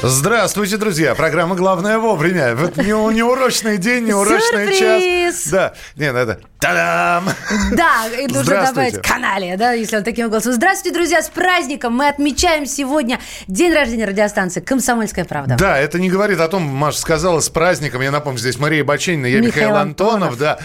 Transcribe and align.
Здравствуйте, 0.00 0.76
друзья. 0.76 1.16
Программа 1.16 1.56
«Главное 1.56 1.98
вовремя». 1.98 2.54
Вот 2.54 2.76
не, 2.76 2.84
неурочный 2.84 3.78
день, 3.78 4.04
неурочный 4.04 4.72
Сюрприз! 4.72 5.42
час. 5.42 5.48
Да. 5.48 5.74
Не, 5.96 6.12
надо. 6.12 6.38
Та-дам! 6.60 7.28
Да, 7.72 8.06
и 8.16 8.26
нужно 8.26 8.66
добавить 8.66 9.00
канале, 9.02 9.56
да, 9.56 9.72
если 9.72 9.96
он 9.96 10.04
таким 10.04 10.28
голосом. 10.28 10.52
Здравствуйте, 10.52 10.96
друзья, 10.96 11.20
с 11.20 11.28
праздником! 11.28 11.94
Мы 11.96 12.08
отмечаем 12.08 12.66
сегодня 12.66 13.20
день 13.48 13.72
рождения 13.72 14.06
радиостанции 14.06 14.60
«Комсомольская 14.60 15.24
правда». 15.24 15.56
Да, 15.58 15.76
это 15.78 15.98
не 15.98 16.08
говорит 16.10 16.40
о 16.40 16.48
том, 16.48 16.62
Маша 16.62 17.00
сказала, 17.00 17.40
с 17.40 17.48
праздником. 17.48 18.00
Я 18.00 18.12
напомню, 18.12 18.38
здесь 18.38 18.58
Мария 18.58 18.84
Баченина, 18.84 19.26
я 19.26 19.40
Михаил, 19.40 19.68
Михаил 19.70 19.76
Антонов. 19.76 20.32
Антонов. 20.32 20.38
Да. 20.38 20.58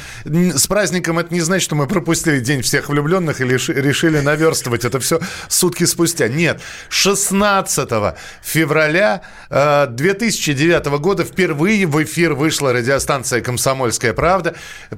С 0.57 0.67
праздником 0.67 1.17
это 1.17 1.33
не 1.33 1.41
значит, 1.41 1.63
что 1.63 1.75
мы 1.75 1.87
пропустили 1.87 2.39
День 2.39 2.61
всех 2.61 2.89
влюбленных 2.89 3.41
и 3.41 3.45
решили 3.45 4.19
наверстывать 4.19 4.85
это 4.85 4.99
все 4.99 5.19
сутки 5.47 5.85
спустя. 5.85 6.27
Нет, 6.27 6.61
16 6.89 7.89
февраля 8.43 9.22
э, 9.49 9.87
2009 9.87 10.85
года 10.99 11.23
впервые 11.23 11.85
в 11.85 12.01
эфир 12.03 12.33
вышла 12.33 12.73
радиостанция 12.73 13.41
«Комсомольская 13.41 14.13
правда». 14.13 14.55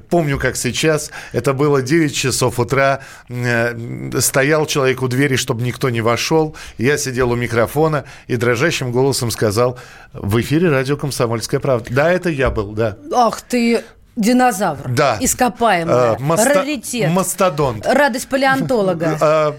Помню, 0.08 0.38
как 0.38 0.56
сейчас. 0.56 1.10
Это 1.32 1.52
было 1.52 1.82
9 1.82 2.14
часов 2.14 2.58
утра. 2.58 3.00
Э, 3.28 3.74
Стоял 4.20 4.66
человек 4.66 5.02
у 5.02 5.08
двери, 5.08 5.36
чтобы 5.36 5.62
никто 5.62 5.90
не 5.90 6.00
вошел. 6.00 6.56
Я 6.78 6.98
сидел 6.98 7.30
у 7.30 7.36
микрофона 7.36 8.04
и 8.26 8.36
дрожащим 8.36 8.92
голосом 8.92 9.30
сказал, 9.30 9.78
в 10.12 10.40
эфире 10.40 10.70
радио 10.70 10.96
«Комсомольская 10.96 11.60
правда». 11.60 11.88
Да, 11.90 12.10
это 12.10 12.30
я 12.30 12.50
был, 12.50 12.72
да. 12.72 12.96
Ах 13.12 13.42
ты, 13.42 13.82
динозавр. 14.16 14.88
Да. 14.88 15.18
Ископаемая. 15.20 16.14
Э, 16.14 16.18
моста- 16.18 16.54
Раритет. 16.54 17.10
Мастодонт. 17.10 17.86
Радость 17.86 18.28
палеонтолога. 18.28 19.18
Э, 19.20 19.52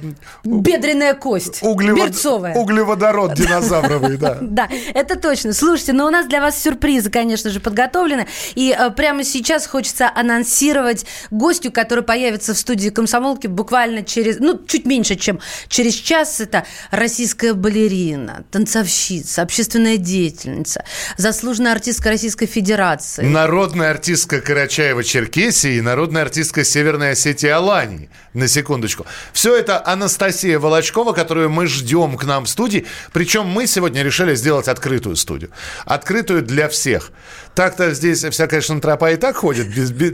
Бедренная 0.43 1.13
кость. 1.13 1.61
углевод- 1.61 2.07
Берцовая. 2.07 2.55
Углеводород 2.55 3.33
динозавровый, 3.35 4.17
да. 4.17 4.37
Да, 4.41 4.67
это 4.93 5.17
точно. 5.19 5.53
Слушайте, 5.53 5.93
но 5.93 6.07
у 6.07 6.09
нас 6.09 6.25
для 6.27 6.41
вас 6.41 6.61
сюрпризы, 6.61 7.09
конечно 7.11 7.49
же, 7.51 7.59
подготовлены. 7.59 8.25
И 8.55 8.75
э, 8.77 8.89
прямо 8.91 9.23
сейчас 9.23 9.67
хочется 9.67 10.11
анонсировать 10.13 11.05
гостю, 11.29 11.71
который 11.71 12.03
появится 12.03 12.53
в 12.53 12.57
студии 12.57 12.89
комсомолки 12.89 13.47
буквально 13.47 14.01
через, 14.03 14.39
ну, 14.39 14.59
чуть 14.67 14.85
меньше, 14.85 15.15
чем 15.15 15.39
через 15.67 15.93
час. 15.93 16.39
Это 16.41 16.65
российская 16.89 17.53
балерина, 17.53 18.43
танцовщица, 18.51 19.43
общественная 19.43 19.97
деятельница, 19.97 20.83
заслуженная 21.17 21.73
артистка 21.73 22.09
Российской 22.09 22.47
Федерации. 22.47 23.23
Народная 23.23 23.91
артистка 23.91 24.41
Карачаева-Черкесии 24.47 25.77
и 25.77 25.81
народная 25.81 26.21
артистка 26.23 26.63
Северной 26.63 27.11
Осетии 27.11 27.49
Алании. 27.49 28.09
На 28.33 28.47
секундочку. 28.47 29.05
Все 29.33 29.55
это 29.57 29.81
Анастасия 29.85 30.59
Волочкова, 30.59 31.13
которую 31.13 31.49
мы 31.49 31.65
ждем 31.67 32.17
к 32.17 32.23
нам 32.23 32.45
в 32.45 32.49
студии. 32.49 32.85
Причем 33.11 33.47
мы 33.47 33.65
сегодня 33.67 34.03
решили 34.03 34.35
сделать 34.35 34.67
открытую 34.67 35.15
студию. 35.15 35.49
Открытую 35.85 36.43
для 36.43 36.69
всех. 36.69 37.11
Так-то 37.55 37.91
здесь 37.95 38.23
вся, 38.23 38.45
конечно, 38.45 38.79
тропа 38.79 39.09
и 39.11 39.15
так 39.15 39.35
ходит 39.37 39.67
без- 39.73 39.89
без- 39.89 40.13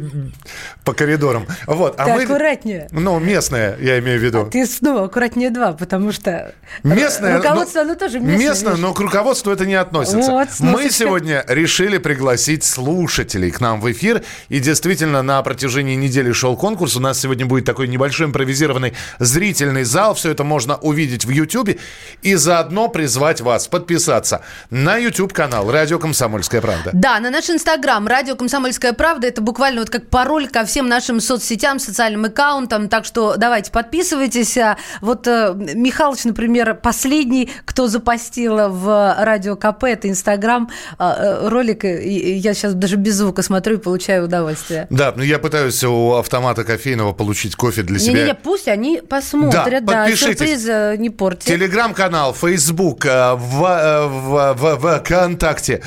по 0.85 0.93
коридорам. 0.93 1.45
Вот. 1.67 1.95
А 1.99 2.05
Ты 2.05 2.13
мы... 2.13 2.23
аккуратнее. 2.23 2.87
Ну, 2.91 3.19
местная, 3.19 3.77
я 3.81 3.99
имею 3.99 4.17
в 4.19 4.23
виду. 4.23 4.47
Ты 4.49 4.65
снова 4.65 5.03
аккуратнее 5.05 5.49
два, 5.49 5.73
потому 5.73 6.13
что 6.13 6.53
Местное, 6.83 7.37
руководство, 7.37 7.79
но- 7.79 7.91
оно 7.91 7.95
тоже 7.95 8.21
местное. 8.21 8.37
местное, 8.47 8.75
но 8.77 8.93
к 8.93 8.99
руководству 9.01 9.51
это 9.51 9.65
не 9.65 9.75
относится. 9.75 10.31
Вот, 10.31 10.47
Мы 10.59 10.89
сегодня 10.89 11.43
решили 11.49 11.97
пригласить 11.97 12.63
слушателей 12.63 13.51
к 13.51 13.59
нам 13.59 13.81
в 13.81 13.91
эфир. 13.91 14.22
И 14.49 14.59
действительно, 14.59 15.21
на 15.21 15.41
протяжении 15.41 15.95
недели 15.95 16.31
шел 16.31 16.55
конкурс. 16.55 16.95
У 16.95 16.99
нас 16.99 17.19
сегодня 17.19 17.45
будет 17.45 17.65
такой 17.65 17.87
небольшой 17.87 18.27
импровизированный 18.27 18.93
зрительный 19.19 19.83
зал. 19.83 20.13
Все 20.13 20.31
это 20.31 20.43
можно 20.43 20.77
увидеть 20.77 21.25
в 21.25 21.29
Ютьюбе. 21.29 21.79
И 22.21 22.35
заодно 22.35 22.87
призвать 22.87 23.41
вас 23.41 23.67
подписаться 23.67 24.41
на 24.69 24.97
YouTube-канал 24.97 25.71
«Радио 25.71 25.99
Комсомольская 25.99 26.61
правда». 26.61 26.91
Да, 26.93 27.19
на 27.19 27.29
наш 27.29 27.49
инстаграм 27.49 28.05
радио 28.07 28.35
«Комсомольская 28.35 28.93
правда» 28.93 29.27
это 29.27 29.41
буквально 29.41 29.81
вот 29.81 29.89
как 29.89 30.07
пароль 30.09 30.47
ко 30.47 30.65
всем 30.65 30.87
нашим 30.87 31.19
соцсетям, 31.19 31.79
социальным 31.79 32.25
аккаунтам, 32.25 32.89
так 32.89 33.05
что 33.05 33.35
давайте 33.37 33.71
подписывайтесь. 33.71 34.57
А 34.57 34.77
Вот 35.01 35.27
э, 35.27 35.53
Михалыч, 35.55 36.25
например, 36.25 36.75
последний, 36.75 37.49
кто 37.65 37.87
запостил 37.87 38.69
в 38.69 39.15
радио 39.19 39.55
КП, 39.55 39.85
это 39.85 40.07
инстаграм, 40.09 40.69
э, 40.99 41.03
э, 41.03 41.47
ролик, 41.49 41.83
я 41.83 42.53
сейчас 42.53 42.73
даже 42.73 42.97
без 42.97 43.15
звука 43.15 43.41
смотрю 43.41 43.77
и 43.77 43.79
получаю 43.79 44.12
удовольствие. 44.21 44.87
Да, 44.89 45.13
ну 45.15 45.23
я 45.23 45.39
пытаюсь 45.39 45.83
у 45.83 46.13
автомата 46.13 46.63
кофейного 46.63 47.13
получить 47.13 47.55
кофе 47.55 47.81
для 47.83 47.99
себя. 47.99 48.13
Не-не-не, 48.13 48.33
пусть 48.35 48.67
они 48.67 49.01
посмотрят, 49.07 49.85
да, 49.85 50.13
сюрприз 50.15 50.65
э, 50.67 50.95
не 50.97 51.09
портите. 51.09 51.55
Телеграм-канал, 51.55 52.33
Фейсбук, 52.33 53.05
э, 53.05 53.33
в, 53.33 53.63
э, 53.65 54.07
в, 54.07 54.53
в- 54.53 54.75
в 54.77 54.99
ВКонтакте. 54.99 55.81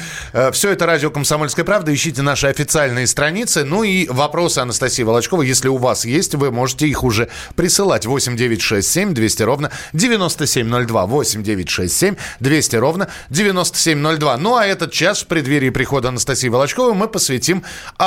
Все 0.52 0.70
это 0.70 0.86
радио 0.86 1.10
«Комсомольская 1.10 1.64
правда». 1.64 1.92
Ищите 1.94 2.22
наши 2.22 2.46
официальные 2.46 3.06
страницы. 3.06 3.64
Ну 3.64 3.82
и 3.82 4.06
вопросы 4.08 4.58
Анастасии 4.60 5.02
Волочковой, 5.02 5.46
если 5.46 5.68
у 5.68 5.76
вас 5.76 6.04
есть, 6.04 6.34
вы 6.34 6.50
можете 6.50 6.86
их 6.88 7.04
уже 7.04 7.28
присылать. 7.54 8.06
8 8.06 8.36
9 8.36 8.60
6 8.60 8.88
7 8.88 9.14
200 9.14 9.42
ровно 9.42 9.70
9702. 9.92 11.06
8 11.06 11.42
9 11.42 11.68
6 11.68 11.96
7 11.96 12.14
200 12.40 12.76
ровно 12.76 13.08
9702. 13.30 14.36
Ну 14.38 14.56
а 14.56 14.66
этот 14.66 14.92
час 14.92 15.22
в 15.22 15.26
преддверии 15.26 15.70
прихода 15.70 16.08
Анастасии 16.08 16.48
Волочковой 16.48 16.94
мы 16.94 17.08
посвятим 17.08 17.62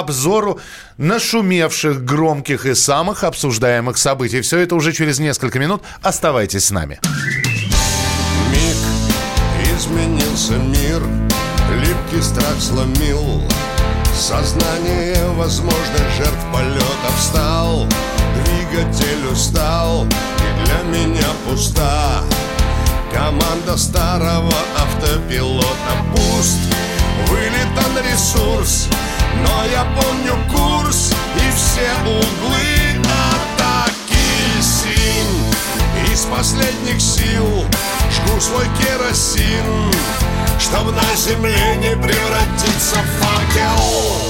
обзору 0.09 0.59
нашумевших, 0.97 2.03
громких 2.03 2.65
и 2.65 2.73
самых 2.73 3.23
обсуждаемых 3.23 3.97
событий. 3.97 4.41
Все 4.41 4.57
это 4.59 4.75
уже 4.75 4.91
через 4.91 5.19
несколько 5.19 5.59
минут. 5.59 5.83
Оставайтесь 6.01 6.65
с 6.65 6.71
нами. 6.71 6.99
Миг 8.51 9.77
изменился 9.77 10.53
мир, 10.53 11.01
липкий 11.81 12.23
страх 12.23 12.59
сломил 12.59 13.43
Сознание 14.15 15.23
возможных 15.37 16.09
жертв 16.17 16.45
полетов 16.51 17.15
стал 17.19 17.85
Двигатель 18.43 19.27
устал 19.31 20.05
и 20.05 20.65
для 20.65 20.99
меня 20.99 21.27
пуста 21.47 22.23
Команда 23.13 23.77
старого 23.77 24.53
автопилота 24.75 25.93
пуст 26.11 26.57
Вылетан 27.27 28.03
ресурс, 28.11 28.87
но 29.43 29.65
я 29.65 29.85
помню 29.99 30.35
курс 30.49 31.13
И 31.35 31.51
все 31.55 31.91
углы 32.05 33.01
атаки 33.03 34.61
синь. 34.61 36.11
Из 36.11 36.21
последних 36.25 37.01
сил 37.01 37.65
Жгу 38.11 38.39
свой 38.39 38.65
керосин 38.79 39.91
Чтоб 40.59 40.91
на 40.91 41.15
земле 41.15 41.75
не 41.77 41.95
превратиться 41.95 42.95
в 42.95 43.23
факел. 43.23 44.29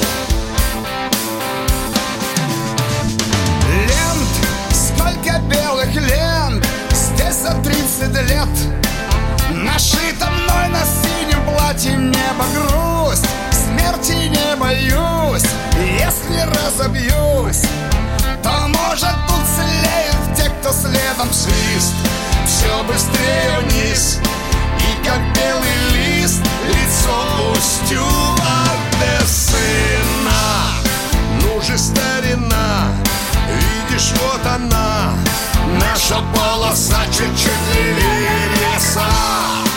Лент, 3.88 4.74
сколько 4.74 5.40
белых 5.40 5.94
лент 5.96 6.66
Здесь 6.92 7.36
за 7.36 7.54
30 7.64 8.30
лет. 8.30 8.50
Нашито 9.52 10.30
мной 10.30 10.68
на 10.70 10.84
синем 10.86 11.44
платье 11.46 11.94
небо 11.94 12.46
не 12.52 12.79
боюсь 14.70 15.50
Если 15.78 16.42
разобьюсь 16.42 17.64
то 18.44 18.68
может 18.68 19.16
тут 19.28 19.44
слеют 19.56 20.38
те, 20.38 20.50
кто 20.50 20.72
следом 20.72 21.32
свист. 21.34 21.94
Все 22.46 22.84
быстрее 22.84 23.60
вниз 23.64 24.20
И 24.78 25.06
как 25.06 25.20
белый 25.36 26.22
лист 26.22 26.42
Лицо 26.68 27.52
устью 27.52 28.04
сына 29.26 30.72
Ну 31.44 31.62
же, 31.62 31.78
старина 31.78 32.88
Видишь, 33.50 34.12
вот 34.22 34.46
она 34.46 35.14
Наша 35.80 36.22
полоса 36.34 37.06
чуть-чуть 37.12 37.76
левее 37.76 38.76
леса 38.76 39.69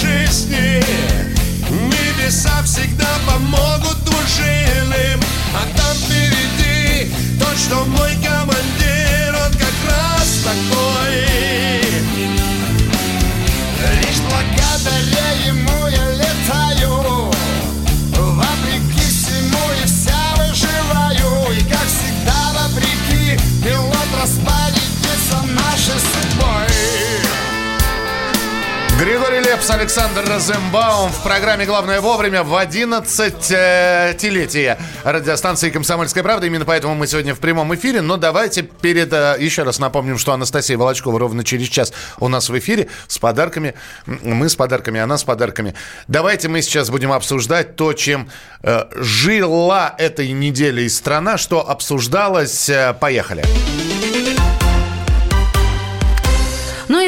жизни. 0.00 0.82
Небеса 1.70 2.62
всегда 2.64 3.08
помогут 3.26 4.02
двужильным 4.04 5.20
А 5.54 5.76
там 5.76 5.96
впереди 5.96 7.10
тот, 7.38 7.56
что 7.58 7.84
мой 7.84 8.12
командир 8.22 9.34
Он 9.44 9.52
как 9.52 9.76
раз 9.90 10.40
такой 10.44 11.83
Лепс, 29.54 29.70
Александр 29.70 30.24
Розенбаум 30.28 31.12
в 31.12 31.22
программе 31.22 31.64
«Главное 31.64 32.00
вовремя» 32.00 32.42
в 32.42 32.60
11-летие 32.60 34.76
радиостанции 35.04 35.70
«Комсомольская 35.70 36.24
правда». 36.24 36.48
Именно 36.48 36.64
поэтому 36.64 36.96
мы 36.96 37.06
сегодня 37.06 37.36
в 37.36 37.38
прямом 37.38 37.72
эфире. 37.76 38.00
Но 38.00 38.16
давайте 38.16 38.62
перед... 38.62 39.12
Э, 39.12 39.36
еще 39.38 39.62
раз 39.62 39.78
напомним, 39.78 40.18
что 40.18 40.32
Анастасия 40.32 40.76
Волочкова 40.76 41.20
ровно 41.20 41.44
через 41.44 41.68
час 41.68 41.92
у 42.18 42.26
нас 42.26 42.48
в 42.48 42.58
эфире 42.58 42.88
с 43.06 43.18
подарками. 43.18 43.74
Мы 44.06 44.48
с 44.48 44.56
подарками, 44.56 44.98
она 44.98 45.18
с 45.18 45.22
подарками. 45.22 45.76
Давайте 46.08 46.48
мы 46.48 46.60
сейчас 46.60 46.90
будем 46.90 47.12
обсуждать 47.12 47.76
то, 47.76 47.92
чем 47.92 48.28
э, 48.64 48.86
жила 48.96 49.94
этой 49.98 50.32
неделей 50.32 50.88
страна, 50.88 51.38
что 51.38 51.70
обсуждалось. 51.70 52.68
Э, 52.68 52.92
поехали. 52.98 53.42
Поехали. 53.42 53.93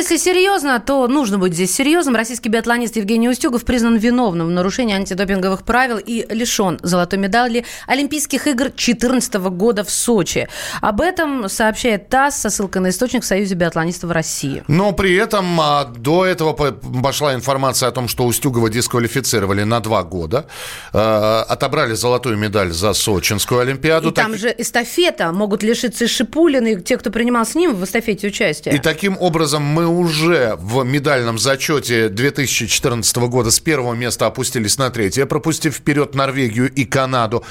Если 0.08 0.18
серьезно, 0.18 0.78
то 0.78 1.08
нужно 1.08 1.36
быть 1.36 1.54
здесь 1.54 1.74
серьезным. 1.74 2.14
Российский 2.14 2.48
биатлонист 2.48 2.94
Евгений 2.94 3.28
Устюгов 3.28 3.64
признан 3.64 3.96
виновным 3.96 4.46
в 4.46 4.50
нарушении 4.50 4.94
антидопинговых 4.94 5.64
правил 5.64 5.98
и 5.98 6.24
лишен 6.32 6.78
золотой 6.80 7.18
медали 7.18 7.64
Олимпийских 7.88 8.46
игр 8.46 8.66
2014 8.66 9.34
года 9.34 9.82
в 9.82 9.90
Сочи. 9.90 10.46
Об 10.80 11.00
этом 11.00 11.48
сообщает 11.48 12.08
ТАСС 12.08 12.36
со 12.36 12.50
ссылкой 12.50 12.82
на 12.82 12.90
источник 12.90 13.24
в 13.24 13.26
Союзе 13.26 13.56
биатлонистов 13.56 14.12
России. 14.12 14.62
Но 14.68 14.92
при 14.92 15.12
этом 15.16 15.60
а, 15.60 15.86
до 15.86 16.24
этого 16.24 16.52
пошла 16.52 17.34
информация 17.34 17.88
о 17.88 17.92
том, 17.92 18.06
что 18.06 18.26
Устюгова 18.26 18.70
дисквалифицировали 18.70 19.64
на 19.64 19.80
два 19.80 20.04
года. 20.04 20.46
А, 20.92 21.44
отобрали 21.48 21.94
золотую 21.94 22.36
медаль 22.36 22.70
за 22.70 22.92
Сочинскую 22.92 23.60
Олимпиаду. 23.60 24.10
И 24.10 24.12
так... 24.12 24.26
там 24.26 24.36
же 24.36 24.54
эстафета. 24.56 25.32
Могут 25.32 25.64
лишиться 25.64 26.04
и 26.04 26.06
Шипулин, 26.06 26.64
и 26.64 26.80
те, 26.80 26.96
кто 26.96 27.10
принимал 27.10 27.44
с 27.44 27.56
ним 27.56 27.74
в 27.74 27.82
эстафете 27.82 28.28
участие. 28.28 28.72
И 28.72 28.78
таким 28.78 29.16
образом 29.18 29.64
мы 29.64 29.95
уже 29.98 30.56
в 30.60 30.84
медальном 30.84 31.38
зачете 31.38 32.08
2014 32.08 33.16
года 33.28 33.50
с 33.50 33.60
первого 33.60 33.94
места 33.94 34.26
опустились 34.26 34.78
на 34.78 34.90
третье, 34.90 35.26
пропустив 35.26 35.74
вперед 35.74 36.14
Норвегию 36.14 36.70
и 36.70 36.84
Канаду. 36.84 37.44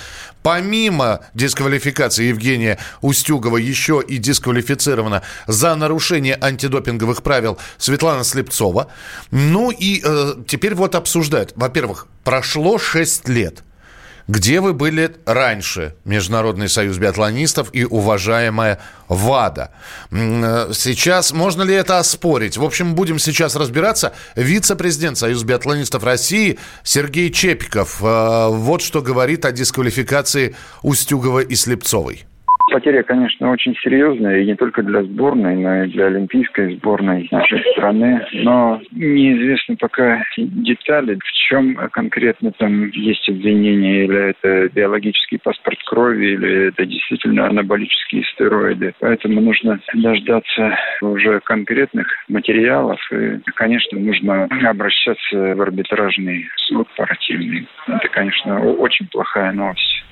Помимо 0.44 1.22
дисквалификации 1.34 2.26
Евгения 2.26 2.78
Устюгова, 3.02 3.58
еще 3.58 4.04
и 4.08 4.18
дисквалифицирована 4.18 5.24
за 5.48 5.76
нарушение 5.76 6.38
антидопинговых 6.40 7.24
правил 7.24 7.58
Светлана 7.78 8.24
Слепцова. 8.24 8.88
Ну 9.32 9.72
и 9.72 10.02
э, 10.04 10.34
теперь 10.48 10.76
вот 10.76 10.96
обсуждают. 10.96 11.54
Во-первых, 11.56 12.08
прошло 12.24 12.78
6 12.78 13.28
лет– 13.30 13.64
где 14.28 14.60
вы 14.60 14.74
были 14.74 15.16
раньше, 15.26 15.96
Международный 16.04 16.68
союз 16.68 16.98
биатлонистов 16.98 17.70
и 17.74 17.86
уважаемая 17.86 18.80
ВАДА? 19.08 19.72
Э, 20.10 20.72
сейчас 20.74 21.32
можно 21.32 21.62
ли 21.62 21.76
это 21.76 22.00
оспорить? 22.00 22.58
В 22.58 22.64
общем, 22.64 22.96
будем 22.96 23.20
сейчас 23.20 23.56
разбираться. 23.56 24.14
Вице-президент 24.36 25.18
Союза 25.18 25.46
биатлонистов 25.46 26.04
России 26.04 26.58
Сергей 26.84 27.32
Чепиков. 27.32 28.02
Э, 28.02 28.48
вот 28.50 28.82
что 28.82 29.02
говорит 29.02 29.46
о 29.46 29.52
дисквалификации 29.52 30.56
Устюгова 30.82 31.40
и 31.40 31.56
Слепцовой. 31.56 32.26
Потеря, 32.72 33.04
конечно, 33.04 33.52
очень 33.52 33.76
серьезная, 33.76 34.40
и 34.40 34.46
не 34.46 34.56
только 34.56 34.82
для 34.82 35.04
сборной, 35.04 35.56
но 35.56 35.84
и 35.84 35.88
для 35.88 36.08
олимпийской 36.08 36.76
сборной 36.76 37.28
нашей 37.32 37.60
страны. 37.74 38.26
Но 38.34 38.82
неизвестны 38.92 39.78
пока 39.78 40.24
детали, 40.36 41.16
в 41.24 41.32
чем 41.48 41.76
конкретно 41.92 42.52
там 42.54 42.90
есть 42.90 43.30
обвинение, 43.30 44.06
или 44.06 44.30
это 44.32 44.70
биологический 44.74 45.38
паспорт 45.38 45.78
крови, 45.86 46.34
или 46.34 46.68
это 46.70 46.88
действительно 46.88 47.46
анаболические 47.46 48.24
стероиды. 48.34 48.96
Поэтому 49.00 49.42
нужно 49.42 49.80
дождаться 49.94 50.76
уже 51.02 51.42
конкретных 51.42 52.08
материалов, 52.28 53.00
и, 53.12 53.40
конечно, 53.54 54.00
нужно 54.00 54.50
обращаться 54.64 55.56
в 55.56 55.62
арбитражный 55.62 56.48
суд 56.56 56.88
спортивный. 56.94 57.68
Это, 57.88 58.08
конечно, 58.08 58.60
очень 58.60 59.08
плохая 59.08 59.52
новость. 59.52 60.04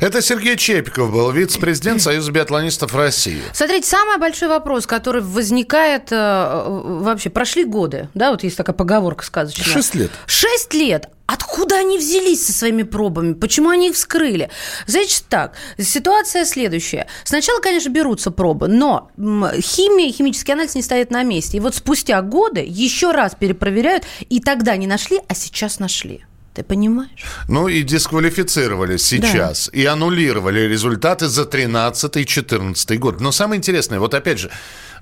Это 0.00 0.22
Сергей 0.22 0.56
Чепиков 0.56 1.12
был, 1.12 1.30
вице-президент 1.30 2.02
Союза 2.02 2.32
биатлонистов 2.32 2.94
России. 2.94 3.42
Смотрите, 3.52 3.88
самый 3.88 4.18
большой 4.18 4.48
вопрос, 4.48 4.86
который 4.86 5.22
возникает 5.22 6.08
э, 6.10 6.64
вообще, 6.66 7.30
прошли 7.30 7.64
годы, 7.64 8.08
да, 8.14 8.30
вот 8.30 8.42
есть 8.42 8.56
такая 8.56 8.74
поговорка 8.74 9.24
сказочная. 9.24 9.64
Шесть 9.64 9.94
лет. 9.94 10.10
Шесть 10.26 10.74
лет. 10.74 11.08
Откуда 11.26 11.78
они 11.78 11.98
взялись 11.98 12.46
со 12.46 12.52
своими 12.52 12.84
пробами? 12.84 13.34
Почему 13.34 13.70
они 13.70 13.88
их 13.88 13.96
вскрыли? 13.96 14.48
Значит 14.86 15.24
так, 15.28 15.54
ситуация 15.76 16.44
следующая. 16.44 17.08
Сначала, 17.24 17.60
конечно, 17.60 17.88
берутся 17.88 18.30
пробы, 18.30 18.68
но 18.68 19.10
химия, 19.16 20.12
химический 20.12 20.54
анализ 20.54 20.76
не 20.76 20.82
стоит 20.82 21.10
на 21.10 21.24
месте. 21.24 21.56
И 21.56 21.60
вот 21.60 21.74
спустя 21.74 22.22
годы 22.22 22.64
еще 22.66 23.10
раз 23.10 23.34
перепроверяют, 23.34 24.04
и 24.28 24.40
тогда 24.40 24.76
не 24.76 24.86
нашли, 24.86 25.18
а 25.26 25.34
сейчас 25.34 25.80
нашли. 25.80 26.24
Ты 26.56 26.62
понимаешь? 26.62 27.22
Ну 27.48 27.68
и 27.68 27.82
дисквалифицировали 27.82 28.96
сейчас. 28.96 29.68
Да. 29.70 29.78
И 29.78 29.84
аннулировали 29.84 30.60
результаты 30.60 31.26
за 31.28 31.44
13 31.44 32.16
и 32.16 32.24
14 32.24 32.98
год. 32.98 33.20
Но 33.20 33.30
самое 33.30 33.58
интересное, 33.58 34.00
вот 34.00 34.14
опять 34.14 34.38
же, 34.38 34.50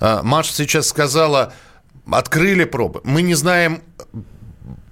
а, 0.00 0.24
Маша 0.24 0.52
сейчас 0.52 0.88
сказала, 0.88 1.52
открыли 2.10 2.64
пробы. 2.64 3.02
Мы 3.04 3.22
не 3.22 3.36
знаем 3.36 3.84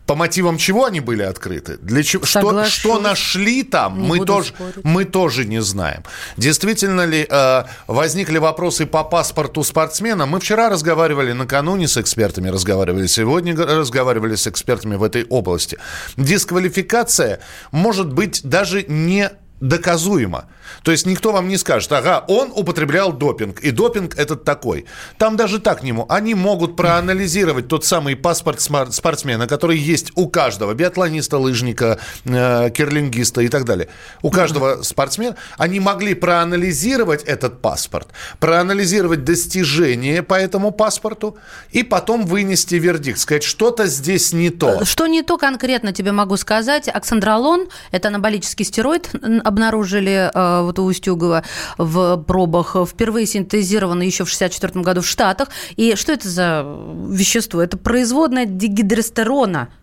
по 0.06 0.14
мотивам 0.14 0.58
чего 0.58 0.84
они 0.84 1.00
были 1.00 1.22
открыты? 1.22 1.78
Для 1.78 2.02
чего? 2.02 2.24
Что, 2.24 2.64
что 2.64 2.98
нашли 2.98 3.62
там? 3.62 4.00
мы 4.00 4.24
тоже, 4.24 4.52
мы 4.82 5.04
тоже 5.04 5.44
не 5.44 5.62
знаем. 5.62 6.02
Действительно 6.36 7.06
ли 7.06 7.26
э, 7.28 7.64
возникли 7.86 8.38
вопросы 8.38 8.86
по 8.86 9.04
паспорту 9.04 9.62
спортсмена? 9.62 10.26
Мы 10.26 10.40
вчера 10.40 10.68
разговаривали 10.68 11.32
накануне 11.32 11.88
с 11.88 11.96
экспертами, 11.96 12.48
разговаривали 12.48 13.06
сегодня, 13.06 13.56
разговаривали 13.56 14.34
с 14.34 14.46
экспертами 14.46 14.96
в 14.96 15.02
этой 15.02 15.24
области. 15.24 15.78
Дисквалификация 16.16 17.40
может 17.70 18.12
быть 18.12 18.40
даже 18.42 18.84
не 18.88 19.30
доказуемо. 19.60 20.48
То 20.82 20.92
есть 20.92 21.06
никто 21.06 21.32
вам 21.32 21.48
не 21.48 21.56
скажет, 21.56 21.90
ага, 21.92 22.24
он 22.28 22.52
употреблял 22.54 23.12
допинг, 23.12 23.60
и 23.60 23.70
допинг 23.70 24.16
этот 24.16 24.44
такой. 24.44 24.86
Там 25.18 25.36
даже 25.36 25.58
так 25.58 25.82
нему. 25.82 26.06
Они 26.08 26.34
могут 26.34 26.76
проанализировать 26.76 27.68
тот 27.68 27.84
самый 27.84 28.16
паспорт 28.16 28.60
спортсмена, 28.60 29.46
который 29.46 29.78
есть 29.78 30.12
у 30.14 30.28
каждого 30.28 30.74
биатлониста, 30.74 31.38
лыжника, 31.38 31.98
э, 32.24 32.70
кирлингиста 32.70 33.42
и 33.42 33.48
так 33.48 33.64
далее. 33.64 33.88
У 34.22 34.30
каждого 34.30 34.82
спортсмена. 34.82 35.36
Они 35.58 35.80
могли 35.80 36.14
проанализировать 36.14 37.22
этот 37.24 37.60
паспорт, 37.60 38.08
проанализировать 38.40 39.24
достижения 39.24 40.22
по 40.22 40.34
этому 40.34 40.70
паспорту 40.70 41.36
и 41.70 41.82
потом 41.82 42.26
вынести 42.26 42.76
вердикт, 42.76 43.18
сказать, 43.18 43.42
что-то 43.42 43.86
здесь 43.86 44.32
не 44.32 44.50
то. 44.50 44.84
Что 44.84 45.06
не 45.06 45.22
то 45.22 45.38
конкретно 45.38 45.92
тебе 45.92 46.12
могу 46.12 46.36
сказать. 46.36 46.88
Оксандролон– 46.88 47.68
это 47.90 48.08
анаболический 48.08 48.64
стероид, 48.64 49.10
обнаружили 49.44 50.30
э, 50.32 50.61
вот 50.64 50.78
у 50.78 50.84
Устюгова 50.84 51.44
в 51.78 52.16
пробах, 52.18 52.76
впервые 52.88 53.26
синтезировано 53.26 54.02
еще 54.02 54.24
в 54.24 54.32
1964 54.34 54.82
году 54.82 55.00
в 55.00 55.06
Штатах. 55.06 55.48
И 55.76 55.94
что 55.96 56.12
это 56.12 56.28
за 56.28 56.66
вещество? 57.08 57.62
Это 57.62 57.76
производное 57.76 58.46
дигидростерона– 58.46 59.68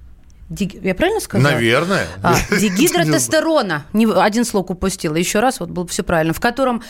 я 0.50 0.96
правильно 0.96 1.20
сказала? 1.20 1.52
Наверное. 1.54 2.08
А, 2.24 2.36
дигидротестерона. 2.50 3.86
Один 4.16 4.46
слог 4.46 4.72
упустила. 4.72 5.16
Еще 5.16 5.40
раз, 5.40 5.60
вот 5.60 5.70
было 5.70 5.86
все 5.88 6.02
правильно. 6.04 6.34
В 6.34 6.40
котором, 6.40 6.82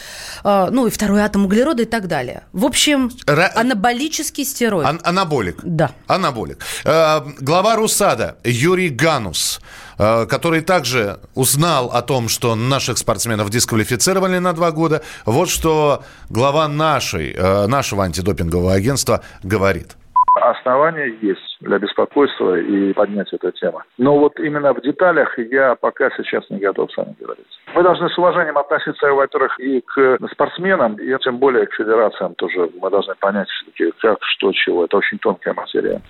а, 0.43 0.69
ну, 0.72 0.88
и 0.88 0.89
второй 0.89 1.22
атом 1.22 1.46
углерода 1.46 1.84
и 1.84 1.86
так 1.86 2.08
далее. 2.08 2.43
В 2.53 2.65
общем, 2.65 3.12
Ра... 3.25 3.51
анаболический 3.53 4.46
стероид. 4.46 4.88
Ан- 4.88 5.01
анаболик. 5.03 5.60
Да. 5.63 5.91
Анаболик. 6.08 6.60
Э, 6.86 7.22
глава 7.41 7.75
РУСАДА 7.75 8.38
Юрий 8.46 8.89
Ганус 8.89 9.60
э, 9.60 9.88
который 10.00 10.62
также 10.62 11.20
узнал 11.36 11.88
о 11.88 12.01
том, 12.01 12.29
что 12.29 12.56
наших 12.56 12.98
спортсменов 12.98 13.50
дисквалифицировали 13.50 14.38
на 14.39 14.53
два 14.53 14.72
года. 14.72 15.01
Вот 15.25 15.50
что 15.50 16.03
глава 16.29 16.70
нашей, 16.70 17.34
э, 17.34 17.68
нашего 17.68 18.06
антидопингового 18.06 18.74
агентства 18.74 19.22
говорит. 19.44 19.99
Основания 20.39 21.13
есть 21.22 21.58
для 21.62 21.77
беспокойства 21.79 22.60
и 22.60 22.93
поднять 22.93 23.31
эту 23.34 23.51
тему. 23.51 23.81
Но 23.98 24.17
вот 24.17 24.39
именно 24.39 24.74
в 24.74 24.81
деталях 24.81 25.38
я 25.38 25.75
пока 25.75 26.10
сейчас 26.17 26.43
не 26.50 26.60
готов 26.60 26.91
с 26.91 26.98
вами 26.98 27.15
говорить. 27.19 27.46
Мы 27.75 27.84
должны 27.84 28.10
с 28.10 28.17
уважением 28.17 28.58
относиться, 28.58 29.08
во-первых, 29.08 29.60
и 29.60 29.81
к 29.81 30.17
спортсменам, 30.31 30.96
и 30.96 31.17
тем 31.24 31.38
более 31.38 31.67
к 31.67 31.74
федерациям 31.74 32.36
тоже. 32.36 32.69
Мы 32.81 32.89
должны 32.89 33.15
понять 33.15 33.48
все-таки, 33.50 33.91
как, 34.01 34.17
что, 34.22 34.51
чего. 34.53 34.86
Это 34.86 34.98
очень 34.98 35.19
тонкая 35.19 35.53
материя. 35.53 36.01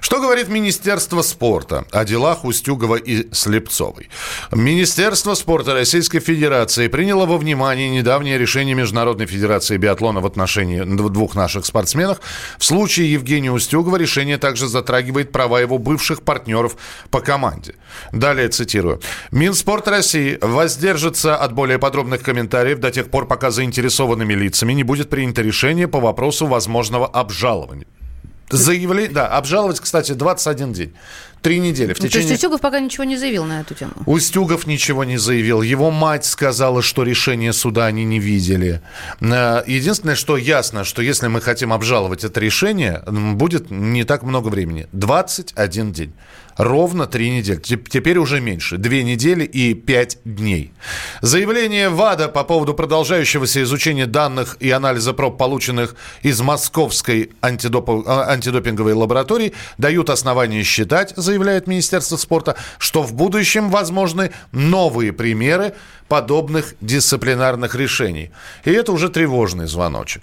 Что 0.00 0.20
говорит 0.20 0.48
Министерство 0.48 1.22
спорта 1.22 1.84
о 1.92 2.04
делах 2.04 2.44
Устюгова 2.44 2.96
и 2.96 3.32
Слепцовой? 3.32 4.08
Министерство 4.52 5.34
спорта 5.34 5.74
Российской 5.74 6.20
Федерации 6.20 6.88
приняло 6.88 7.26
во 7.26 7.38
внимание 7.38 7.90
недавнее 7.90 8.38
решение 8.38 8.74
Международной 8.74 9.26
Федерации 9.26 9.76
биатлона 9.76 10.20
в 10.20 10.26
отношении 10.26 10.80
двух 10.82 11.34
наших 11.34 11.64
спортсменов. 11.64 12.20
В 12.58 12.64
случае 12.64 13.12
Евгения 13.12 13.50
Устюгова 13.56 13.96
решение 13.96 14.38
также 14.38 14.68
затрагивает 14.68 15.32
права 15.32 15.60
его 15.60 15.78
бывших 15.78 16.22
партнеров 16.22 16.76
по 17.10 17.20
команде. 17.20 17.74
Далее 18.12 18.48
цитирую. 18.48 19.00
Минспорт 19.32 19.88
России 19.88 20.38
воздержится 20.40 21.36
от 21.36 21.52
более 21.52 21.78
подробных 21.78 22.22
комментариев 22.22 22.78
до 22.78 22.90
тех 22.90 23.10
пор, 23.10 23.26
пока 23.26 23.50
заинтересованными 23.50 24.34
лицами 24.34 24.72
не 24.72 24.84
будет 24.84 25.10
принято 25.10 25.42
решение 25.42 25.88
по 25.88 26.00
вопросу 26.00 26.46
возможного 26.46 27.06
обжалования. 27.06 27.86
Заявление, 28.50 29.12
да, 29.12 29.26
обжаловать, 29.26 29.80
кстати, 29.80 30.12
21 30.12 30.72
день. 30.72 30.94
Три 31.46 31.60
недели. 31.60 31.92
В 31.92 31.98
Ну, 32.00 32.02
То 32.02 32.08
течение... 32.08 32.28
есть 32.30 32.42
Устюгов 32.42 32.60
пока 32.60 32.80
ничего 32.80 33.04
не 33.04 33.16
заявил 33.16 33.44
на 33.44 33.60
эту 33.60 33.74
тему. 33.74 33.92
Устюгов 34.04 34.66
ничего 34.66 35.04
не 35.04 35.16
заявил. 35.16 35.62
Его 35.62 35.92
мать 35.92 36.24
сказала, 36.24 36.82
что 36.82 37.04
решение 37.04 37.52
суда 37.52 37.86
они 37.86 38.04
не 38.04 38.18
видели. 38.18 38.80
Э, 39.20 39.62
Единственное, 39.64 40.16
что 40.16 40.36
ясно, 40.36 40.82
что 40.82 41.02
если 41.02 41.28
мы 41.28 41.40
хотим 41.40 41.72
обжаловать 41.72 42.24
это 42.24 42.40
решение, 42.40 43.00
будет 43.06 43.70
не 43.70 44.02
так 44.02 44.24
много 44.24 44.48
времени. 44.48 44.88
21 44.90 45.92
день. 45.92 46.12
Ровно 46.56 47.06
три 47.06 47.30
недели. 47.30 47.60
Теп- 47.60 47.88
Теперь 47.90 48.18
уже 48.18 48.40
меньше. 48.40 48.78
Две 48.78 49.02
недели 49.02 49.44
и 49.44 49.74
пять 49.74 50.18
дней. 50.24 50.72
Заявление 51.20 51.90
ВАДА 51.90 52.28
по 52.28 52.44
поводу 52.44 52.72
продолжающегося 52.72 53.62
изучения 53.62 54.06
данных 54.06 54.56
и 54.60 54.70
анализа 54.70 55.12
проб, 55.12 55.36
полученных 55.36 55.96
из 56.22 56.40
Московской 56.40 57.30
антидопо- 57.42 58.04
а, 58.06 58.30
антидопинговой 58.32 58.94
лаборатории, 58.94 59.52
дают 59.76 60.08
основания 60.08 60.62
считать, 60.62 61.12
заявляет 61.16 61.66
Министерство 61.66 62.16
спорта, 62.16 62.56
что 62.78 63.02
в 63.02 63.12
будущем 63.12 63.68
возможны 63.70 64.30
новые 64.52 65.12
примеры 65.12 65.74
подобных 66.08 66.74
дисциплинарных 66.80 67.74
решений. 67.74 68.30
И 68.64 68.70
это 68.70 68.92
уже 68.92 69.10
тревожный 69.10 69.66
звоночек. 69.66 70.22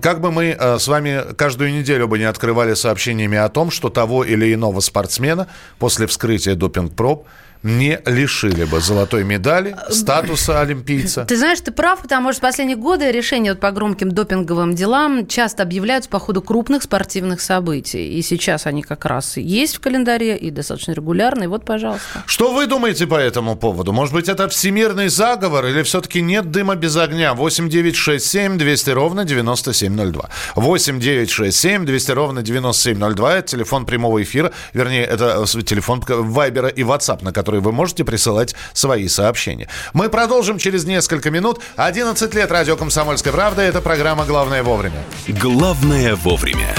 Как 0.00 0.20
бы 0.20 0.30
мы 0.30 0.56
э, 0.58 0.78
с 0.78 0.86
вами 0.86 1.34
каждую 1.34 1.72
неделю 1.72 2.06
бы 2.06 2.18
не 2.18 2.24
открывали 2.24 2.74
сообщениями 2.74 3.36
о 3.36 3.48
том, 3.48 3.70
что 3.70 3.88
того 3.90 4.24
или 4.24 4.54
иного 4.54 4.80
спортсмена 4.80 5.48
после 5.78 6.06
вскрытия 6.06 6.54
допинг-проб 6.54 7.26
не 7.64 7.98
лишили 8.04 8.64
бы 8.64 8.80
золотой 8.80 9.24
медали, 9.24 9.74
статуса 9.90 10.60
олимпийца. 10.60 11.24
Ты 11.24 11.36
знаешь, 11.36 11.60
ты 11.60 11.72
прав, 11.72 12.02
потому 12.02 12.32
что 12.32 12.38
в 12.38 12.42
последние 12.42 12.76
годы 12.76 13.10
решения 13.10 13.52
вот 13.52 13.60
по 13.60 13.70
громким 13.70 14.12
допинговым 14.12 14.74
делам 14.74 15.26
часто 15.26 15.62
объявляются 15.62 16.10
по 16.10 16.18
ходу 16.18 16.42
крупных 16.42 16.82
спортивных 16.82 17.40
событий. 17.40 18.18
И 18.18 18.22
сейчас 18.22 18.66
они 18.66 18.82
как 18.82 19.06
раз 19.06 19.38
есть 19.38 19.76
в 19.76 19.80
календаре 19.80 20.36
и 20.36 20.50
достаточно 20.50 20.92
регулярно. 20.92 21.44
И 21.44 21.46
вот, 21.46 21.64
пожалуйста. 21.64 22.22
Что 22.26 22.52
вы 22.52 22.66
думаете 22.66 23.06
по 23.06 23.14
этому 23.14 23.56
поводу? 23.56 23.92
Может 23.92 24.12
быть, 24.12 24.28
это 24.28 24.48
всемирный 24.48 25.08
заговор 25.08 25.64
или 25.66 25.82
все-таки 25.82 26.20
нет 26.20 26.50
дыма 26.50 26.76
без 26.76 26.96
огня? 26.96 27.32
8 27.32 27.68
9 27.70 27.96
6 27.96 28.26
7 28.26 28.58
200 28.58 28.90
ровно 28.90 29.24
9702. 29.24 30.28
8 30.54 31.00
9 31.00 31.30
6 31.30 31.58
7 31.58 31.86
200 31.86 32.10
ровно 32.10 32.42
9702. 32.42 33.36
Это 33.36 33.48
телефон 33.48 33.86
прямого 33.86 34.22
эфира. 34.22 34.52
Вернее, 34.74 35.04
это 35.04 35.42
э, 35.42 35.62
телефон 35.62 36.02
Вайбера 36.06 36.68
и 36.68 36.82
WhatsApp, 36.82 37.24
на 37.24 37.32
который 37.32 37.53
вы 37.60 37.72
можете 37.72 38.04
присылать 38.04 38.54
свои 38.72 39.08
сообщения. 39.08 39.68
Мы 39.92 40.08
продолжим 40.08 40.58
через 40.58 40.84
несколько 40.84 41.30
минут. 41.30 41.60
11 41.76 42.34
лет 42.34 42.50
радио 42.50 42.76
«Комсомольская 42.76 43.32
правда». 43.32 43.62
Это 43.62 43.80
программа 43.80 44.24
«Главное 44.24 44.62
вовремя». 44.62 45.02
Главное 45.28 46.16
вовремя. 46.16 46.74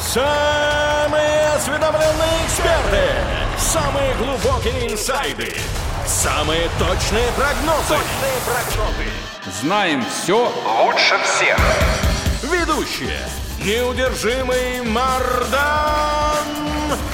Самые 0.00 1.48
осведомленные 1.56 2.46
эксперты. 2.46 3.38
Самые 3.58 4.14
глубокие 4.14 4.92
инсайды. 4.92 5.52
Самые 6.06 6.70
точные 6.78 7.28
прогнозы. 7.36 7.88
Точные 7.88 8.38
прогнозы. 8.46 9.28
Знаем 9.60 10.04
все 10.04 10.50
лучше 10.82 11.18
всех. 11.24 11.58
Ведущие. 12.42 13.20
Неудержимый 13.64 14.82
Мардан 14.82 16.67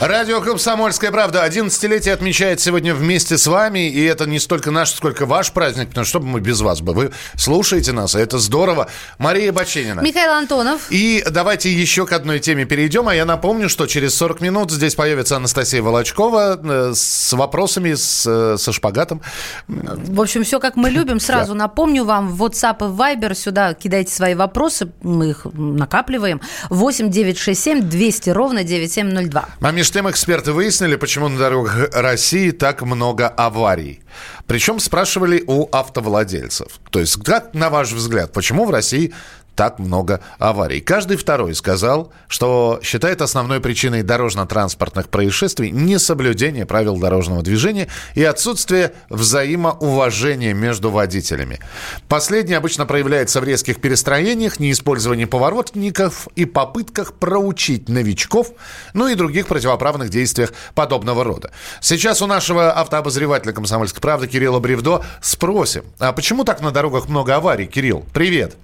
Радио 0.00 0.40
«Комсомольская 0.40 1.10
правда» 1.10 1.46
11-летие 1.46 2.14
отмечает 2.14 2.58
сегодня 2.58 2.94
вместе 2.94 3.36
с 3.36 3.46
вами. 3.46 3.86
И 3.90 4.02
это 4.02 4.24
не 4.24 4.38
столько 4.38 4.70
наш, 4.70 4.92
сколько 4.92 5.26
ваш 5.26 5.52
праздник. 5.52 5.90
Потому 5.90 6.06
что 6.06 6.10
что 6.10 6.20
бы 6.20 6.26
мы 6.26 6.40
без 6.40 6.62
вас 6.62 6.80
бы? 6.80 6.94
Вы 6.94 7.12
слушаете 7.36 7.92
нас, 7.92 8.14
это 8.14 8.38
здорово. 8.38 8.88
Мария 9.18 9.52
Баченина. 9.52 10.00
Михаил 10.00 10.32
Антонов. 10.32 10.86
И 10.88 11.22
давайте 11.30 11.70
еще 11.70 12.06
к 12.06 12.12
одной 12.14 12.38
теме 12.38 12.64
перейдем. 12.64 13.08
А 13.08 13.14
я 13.14 13.26
напомню, 13.26 13.68
что 13.68 13.86
через 13.86 14.14
40 14.14 14.40
минут 14.40 14.70
здесь 14.70 14.94
появится 14.94 15.36
Анастасия 15.36 15.82
Волочкова 15.82 16.58
э, 16.62 16.92
с 16.94 17.34
вопросами, 17.34 17.92
с, 17.92 18.24
э, 18.26 18.56
со 18.56 18.72
шпагатом. 18.72 19.20
В 19.68 20.18
общем, 20.18 20.44
все 20.44 20.60
как 20.60 20.76
мы 20.76 20.88
любим. 20.88 21.20
Сразу 21.20 21.52
напомню 21.52 22.06
вам, 22.06 22.30
в 22.30 22.42
WhatsApp 22.42 22.78
и 22.78 22.90
Viber 22.90 23.34
сюда 23.34 23.74
кидайте 23.74 24.14
свои 24.14 24.34
вопросы, 24.34 24.90
мы 25.02 25.28
их 25.28 25.44
накапливаем. 25.52 26.40
8 26.70 27.10
967 27.10 27.82
200 27.86 28.30
ровно 28.30 28.64
9702. 28.64 29.44
А 29.60 29.70
между 29.72 29.89
тем 29.90 30.10
эксперты 30.10 30.52
выяснили, 30.52 30.96
почему 30.96 31.28
на 31.28 31.38
дорогах 31.38 31.90
России 31.92 32.50
так 32.50 32.82
много 32.82 33.28
аварий. 33.28 34.00
Причем 34.46 34.80
спрашивали 34.80 35.44
у 35.46 35.68
автовладельцев. 35.70 36.80
То 36.90 37.00
есть, 37.00 37.22
как 37.22 37.54
на 37.54 37.70
ваш 37.70 37.92
взгляд, 37.92 38.32
почему 38.32 38.64
в 38.64 38.70
России 38.70 39.12
так 39.60 39.78
много 39.78 40.20
аварий. 40.38 40.80
Каждый 40.80 41.18
второй 41.18 41.54
сказал, 41.54 42.10
что 42.28 42.80
считает 42.82 43.20
основной 43.20 43.60
причиной 43.60 44.02
дорожно-транспортных 44.02 45.10
происшествий 45.10 45.70
несоблюдение 45.70 46.64
правил 46.64 46.96
дорожного 46.96 47.42
движения 47.42 47.88
и 48.14 48.24
отсутствие 48.24 48.94
взаимоуважения 49.10 50.54
между 50.54 50.88
водителями. 50.88 51.60
Последнее 52.08 52.56
обычно 52.56 52.86
проявляется 52.86 53.42
в 53.42 53.44
резких 53.44 53.82
перестроениях, 53.82 54.60
неиспользовании 54.60 55.26
поворотников 55.26 56.26
и 56.36 56.46
попытках 56.46 57.12
проучить 57.12 57.86
новичков, 57.90 58.52
ну 58.94 59.08
и 59.08 59.14
других 59.14 59.46
противоправных 59.46 60.08
действиях 60.08 60.54
подобного 60.74 61.22
рода. 61.22 61.50
Сейчас 61.82 62.22
у 62.22 62.26
нашего 62.26 62.72
автообозревателя 62.72 63.52
«Комсомольской 63.52 64.00
правды» 64.00 64.26
Кирилла 64.26 64.58
Бревдо 64.58 65.04
спросим, 65.20 65.84
а 65.98 66.14
почему 66.14 66.44
так 66.44 66.62
на 66.62 66.70
дорогах 66.70 67.10
много 67.10 67.36
аварий? 67.36 67.66
Кирилл, 67.66 68.06
привет. 68.14 68.56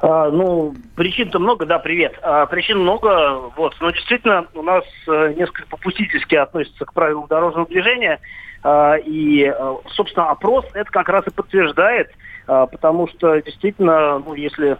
А, 0.00 0.30
ну, 0.30 0.74
причин-то 0.96 1.38
много, 1.38 1.66
да, 1.66 1.78
привет. 1.78 2.18
А, 2.22 2.46
причин 2.46 2.80
много, 2.80 3.50
вот. 3.56 3.74
Но 3.80 3.90
действительно 3.90 4.46
у 4.54 4.62
нас 4.62 4.84
э, 5.06 5.34
несколько 5.36 5.66
попустительски 5.68 6.34
относятся 6.34 6.84
к 6.84 6.92
правилам 6.92 7.26
дорожного 7.28 7.66
движения. 7.66 8.20
А, 8.62 8.96
и, 8.96 9.44
э, 9.44 9.76
собственно, 9.90 10.30
опрос 10.30 10.64
это 10.74 10.90
как 10.90 11.08
раз 11.08 11.26
и 11.26 11.30
подтверждает, 11.30 12.10
потому 12.46 13.08
что 13.08 13.40
действительно, 13.42 14.20
ну, 14.20 14.34
если 14.34 14.78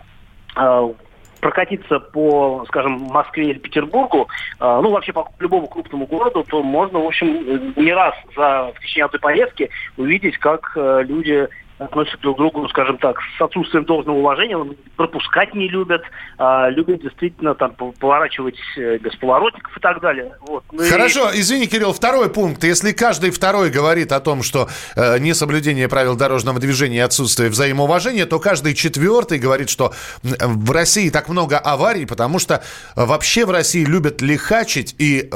прокатиться 1.40 2.00
по, 2.00 2.64
скажем, 2.66 2.92
Москве 2.92 3.50
или 3.50 3.58
Петербургу, 3.58 4.28
ну, 4.58 4.90
вообще 4.90 5.12
по 5.12 5.30
любому 5.38 5.68
крупному 5.68 6.06
городу, 6.06 6.44
то 6.48 6.62
можно, 6.62 6.98
в 6.98 7.06
общем, 7.06 7.74
не 7.76 7.92
раз 7.92 8.14
за 8.34 8.72
в 8.74 8.80
течение 8.80 9.04
одной 9.04 9.20
поездки 9.20 9.70
увидеть, 9.98 10.38
как 10.38 10.72
э, 10.76 11.02
люди 11.06 11.46
относятся 11.78 12.18
друг 12.18 12.36
к 12.36 12.38
другу, 12.38 12.68
скажем 12.68 12.98
так, 12.98 13.16
с 13.38 13.40
отсутствием 13.40 13.84
должного 13.84 14.18
уважения, 14.18 14.58
пропускать 14.96 15.54
не 15.54 15.68
любят, 15.68 16.02
а, 16.36 16.68
любят 16.70 17.00
действительно 17.02 17.54
там 17.54 17.72
пов- 17.78 17.94
поворачивать 17.98 18.56
э, 18.76 18.98
без 18.98 19.14
поворотников 19.16 19.76
и 19.76 19.80
так 19.80 20.00
далее. 20.00 20.32
Вот. 20.40 20.64
Ну 20.72 20.82
и- 20.82 20.88
Хорошо, 20.88 21.30
извини, 21.32 21.66
Кирилл, 21.66 21.92
второй 21.92 22.30
пункт. 22.30 22.64
Если 22.64 22.92
каждый 22.92 23.30
второй 23.30 23.70
говорит 23.70 24.10
о 24.12 24.20
том, 24.20 24.42
что 24.42 24.68
э, 24.96 25.18
несоблюдение 25.18 25.88
правил 25.88 26.16
дорожного 26.16 26.58
движения 26.58 26.96
и 26.96 27.00
отсутствие 27.00 27.48
взаимоуважения, 27.50 28.26
то 28.26 28.38
каждый 28.40 28.74
четвертый 28.74 29.38
говорит, 29.38 29.70
что 29.70 29.92
м, 30.24 30.58
в 30.64 30.70
России 30.72 31.10
так 31.10 31.28
много 31.28 31.58
аварий, 31.58 32.06
потому 32.06 32.38
что 32.40 32.54
э, 32.54 33.04
вообще 33.04 33.46
в 33.46 33.50
России 33.50 33.84
любят 33.84 34.20
лихачить, 34.20 34.96
и 34.98 35.30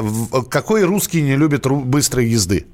какой 0.51 0.83
русский 0.85 1.23
не 1.23 1.37
любит 1.37 1.67
быстрой 1.67 2.27
езды? 2.27 2.67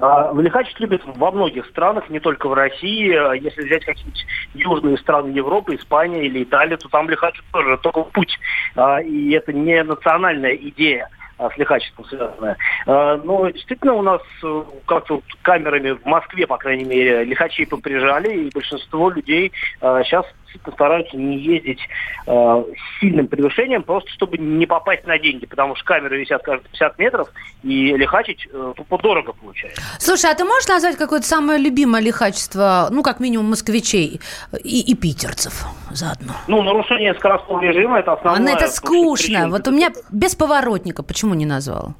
А, 0.00 0.32
Лихачить 0.34 0.78
любят 0.80 1.02
во 1.04 1.30
многих 1.30 1.66
странах, 1.66 2.08
не 2.10 2.20
только 2.20 2.48
в 2.48 2.54
России. 2.54 3.12
А 3.12 3.34
Если 3.34 3.62
взять 3.62 3.84
какие-нибудь 3.84 4.26
южные 4.54 4.98
страны 4.98 5.30
Европы, 5.30 5.74
Испания 5.74 6.24
или 6.26 6.42
Италия, 6.42 6.76
то 6.76 6.88
там 6.88 7.08
лихачат 7.08 7.44
тоже 7.52 7.78
только 7.78 8.02
путь. 8.02 8.38
А, 8.76 9.00
И 9.00 9.30
это 9.32 9.52
не 9.52 9.82
национальная 9.82 10.54
идея 10.54 11.08
с 11.38 11.56
лихачеством 11.56 12.04
связанная. 12.06 12.56
А, 12.86 13.20
Но 13.22 13.48
действительно 13.50 13.94
у 13.94 14.02
нас 14.02 14.22
э, 14.42 14.62
как-то 14.86 15.22
камерами 15.42 15.92
в 15.92 16.04
Москве, 16.04 16.46
по 16.46 16.56
крайней 16.58 16.84
мере, 16.84 17.24
лихачей 17.24 17.66
поприжали, 17.66 18.46
и 18.46 18.50
большинство 18.52 19.10
людей 19.10 19.52
сейчас 19.80 20.26
действительно 20.48 20.74
стараются 20.74 21.16
не 21.16 21.38
ездить 21.38 21.80
э, 22.26 22.30
с 22.30 23.00
сильным 23.00 23.28
превышением, 23.28 23.82
просто 23.82 24.10
чтобы 24.10 24.38
не 24.38 24.66
попасть 24.66 25.06
на 25.06 25.18
деньги, 25.18 25.46
потому 25.46 25.76
что 25.76 25.84
камеры 25.84 26.20
висят 26.20 26.42
каждые 26.42 26.68
50 26.70 26.98
метров, 26.98 27.28
и 27.62 27.96
лихачить 27.96 28.48
э, 28.50 28.72
тупо 28.76 28.98
дорого 28.98 29.32
получается. 29.32 29.80
Слушай, 29.98 30.30
а 30.30 30.34
ты 30.34 30.44
можешь 30.44 30.68
назвать 30.68 30.96
какое-то 30.96 31.26
самое 31.26 31.58
любимое 31.60 32.02
лихачество, 32.02 32.88
ну, 32.90 33.02
как 33.02 33.20
минимум, 33.20 33.50
москвичей 33.50 34.20
и, 34.64 34.80
и 34.80 34.94
питерцев 34.94 35.64
заодно? 35.90 36.34
Ну, 36.46 36.62
нарушение 36.62 37.14
скоростного 37.14 37.60
режима– 37.60 37.98
это 38.00 38.14
основное. 38.14 38.54
А, 38.54 38.56
это 38.56 38.68
скучно. 38.68 39.48
Вот 39.48 39.68
у 39.68 39.70
меня 39.70 39.90
без 40.10 40.34
поворотника 40.34 41.02
почему 41.02 41.34
не 41.34 41.46
назвал? 41.46 41.94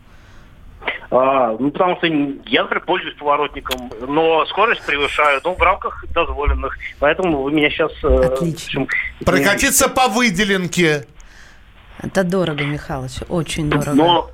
А, 1.10 1.56
ну, 1.58 1.70
потому 1.70 1.96
что 1.96 2.06
я, 2.06 2.62
например, 2.62 2.84
пользуюсь 2.84 3.16
поворотником, 3.16 3.90
но 4.06 4.44
скорость 4.46 4.84
превышаю, 4.84 5.40
ну, 5.42 5.54
в 5.54 5.62
рамках 5.62 6.04
дозволенных. 6.12 6.76
Поэтому 6.98 7.42
вы 7.42 7.52
меня 7.52 7.70
сейчас... 7.70 7.92
Э, 8.02 8.26
Отлично. 8.26 8.82
Общем, 8.82 8.88
Прокатиться 9.24 9.88
по 9.88 10.08
выделенке. 10.08 11.06
Это 12.02 12.24
дорого, 12.24 12.64
Михалыч, 12.64 13.22
очень 13.28 13.70
дорого. 13.70 13.94
Но 13.94 14.30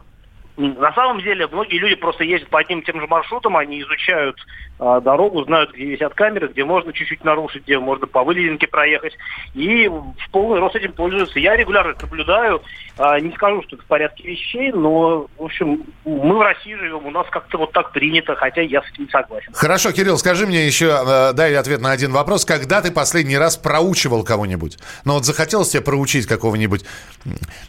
на 0.56 0.92
самом 0.92 1.20
деле 1.20 1.48
многие 1.48 1.78
люди 1.78 1.96
просто 1.96 2.22
ездят 2.22 2.48
по 2.48 2.60
одним 2.60 2.80
и 2.80 2.84
тем 2.84 3.00
же 3.00 3.06
маршрутам, 3.06 3.56
они 3.56 3.80
изучают 3.80 4.36
а, 4.78 5.00
дорогу, 5.00 5.44
знают, 5.44 5.72
где 5.72 5.84
висят 5.84 6.14
камеры, 6.14 6.48
где 6.48 6.64
можно 6.64 6.92
чуть-чуть 6.92 7.24
нарушить, 7.24 7.64
где 7.64 7.78
можно 7.78 8.06
по 8.06 8.22
выделенке 8.22 8.68
проехать. 8.68 9.14
И 9.54 9.88
в 9.88 10.30
полный 10.30 10.60
рост 10.60 10.76
этим 10.76 10.92
пользуются. 10.92 11.40
Я 11.40 11.56
регулярно 11.56 11.90
это 11.90 12.02
наблюдаю. 12.02 12.62
А, 12.96 13.18
не 13.18 13.32
скажу, 13.32 13.62
что 13.64 13.76
это 13.76 13.84
в 13.84 13.88
порядке 13.88 14.28
вещей, 14.28 14.70
но, 14.72 15.26
в 15.36 15.42
общем, 15.42 15.82
мы 16.04 16.38
в 16.38 16.40
России 16.40 16.74
живем, 16.74 17.04
у 17.06 17.10
нас 17.10 17.26
как-то 17.30 17.58
вот 17.58 17.72
так 17.72 17.90
принято, 17.90 18.36
хотя 18.36 18.60
я 18.60 18.82
с 18.82 18.90
этим 18.92 19.08
согласен. 19.10 19.52
Хорошо, 19.52 19.90
Кирилл, 19.90 20.18
скажи 20.18 20.46
мне 20.46 20.66
еще, 20.66 20.86
э, 20.86 21.32
дай 21.32 21.54
ответ 21.56 21.80
на 21.80 21.90
один 21.90 22.12
вопрос. 22.12 22.44
Когда 22.44 22.80
ты 22.80 22.92
последний 22.92 23.38
раз 23.38 23.56
проучивал 23.56 24.22
кого-нибудь? 24.22 24.78
Ну 25.04 25.14
вот 25.14 25.24
захотелось 25.24 25.70
тебе 25.70 25.82
проучить 25.82 26.26
какого-нибудь 26.26 26.84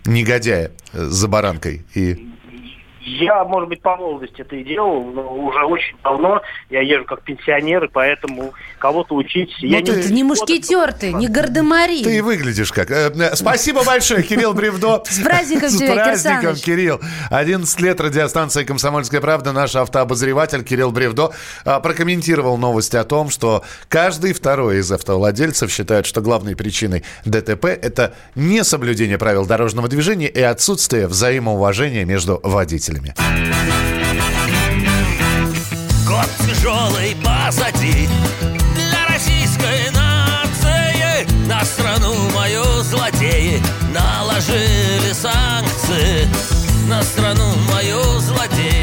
негодяя 0.05 0.71
за 0.93 1.27
баранкой 1.27 1.83
и 1.95 2.34
я, 3.05 3.43
может 3.45 3.69
быть, 3.69 3.81
по 3.81 3.95
молодости 3.95 4.41
это 4.41 4.55
и 4.55 4.63
делал, 4.63 5.03
но 5.05 5.31
уже 5.31 5.63
очень 5.63 5.95
давно 6.03 6.41
я 6.71 6.81
езжу 6.81 7.05
как 7.05 7.21
пенсионер, 7.21 7.83
и 7.85 7.87
поэтому 7.87 8.53
кого-то 8.79 9.13
учить... 9.15 9.55
Ну, 9.61 9.67
я 9.67 9.81
ты 9.81 10.09
не, 10.09 10.15
не 10.15 10.23
мушкетер 10.23 10.91
ты, 10.91 11.13
не 11.13 11.27
гардемари. 11.27 12.03
Ты 12.03 12.23
выглядишь 12.23 12.71
как... 12.71 12.89
Э, 12.89 13.11
э, 13.15 13.35
спасибо 13.35 13.83
большое, 13.83 14.23
Кирилл 14.23 14.53
Бревдо. 14.53 15.03
С 15.09 15.19
праздником 15.19 15.69
тебя, 15.69 16.15
С 16.15 16.23
праздником, 16.23 16.55
Кирилл. 16.55 16.99
11 17.29 17.79
лет 17.81 18.01
радиостанция 18.01 18.65
«Комсомольская 18.65 19.21
правда». 19.21 19.51
Наш 19.51 19.75
автообозреватель 19.75 20.63
Кирилл 20.63 20.91
Бревдо 20.91 21.31
а, 21.63 21.79
прокомментировал 21.79 22.57
новость 22.57 22.95
о 22.95 23.03
том, 23.03 23.29
что 23.29 23.63
каждый 23.87 24.33
второй 24.33 24.79
из 24.79 24.91
автовладельцев 24.91 25.71
считает, 25.71 26.07
что 26.07 26.21
главной 26.21 26.55
причиной 26.55 27.03
ДТП– 27.23 27.65
это 27.65 28.15
несоблюдение 28.33 29.19
правил 29.19 29.45
дорожного 29.45 29.87
движения 29.87 30.27
и 30.27 30.41
отсутствие 30.41 31.07
взаимоуважения 31.07 32.03
между 32.03 32.39
водителями 32.41 32.94
слушателями. 32.95 33.13
Год 36.07 36.29
тяжелый 36.47 37.15
позади 37.23 38.07
Для 38.75 39.07
российской 39.07 39.89
нации 39.91 41.27
На 41.47 41.63
страну 41.63 42.13
мою 42.33 42.63
злодеи 42.83 43.61
Наложили 43.93 45.13
санкции 45.13 46.27
На 46.87 47.01
страну 47.03 47.51
мою 47.71 48.19
злодеи 48.19 48.74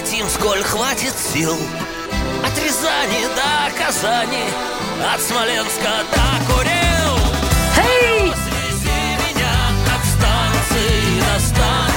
летим, 0.00 0.28
сколь 0.28 0.62
хватит 0.62 1.14
сил. 1.18 1.56
От 2.44 2.58
Рязани 2.58 3.24
до 3.36 3.84
Казани 3.84 4.44
От 5.14 5.20
Смоленска 5.20 6.04
до 6.12 6.54
Курил! 6.54 7.16
Свези 7.74 9.00
меня 9.20 9.54
от 9.94 10.06
станции 10.06 11.20
до 11.20 11.40
станции 11.40 11.89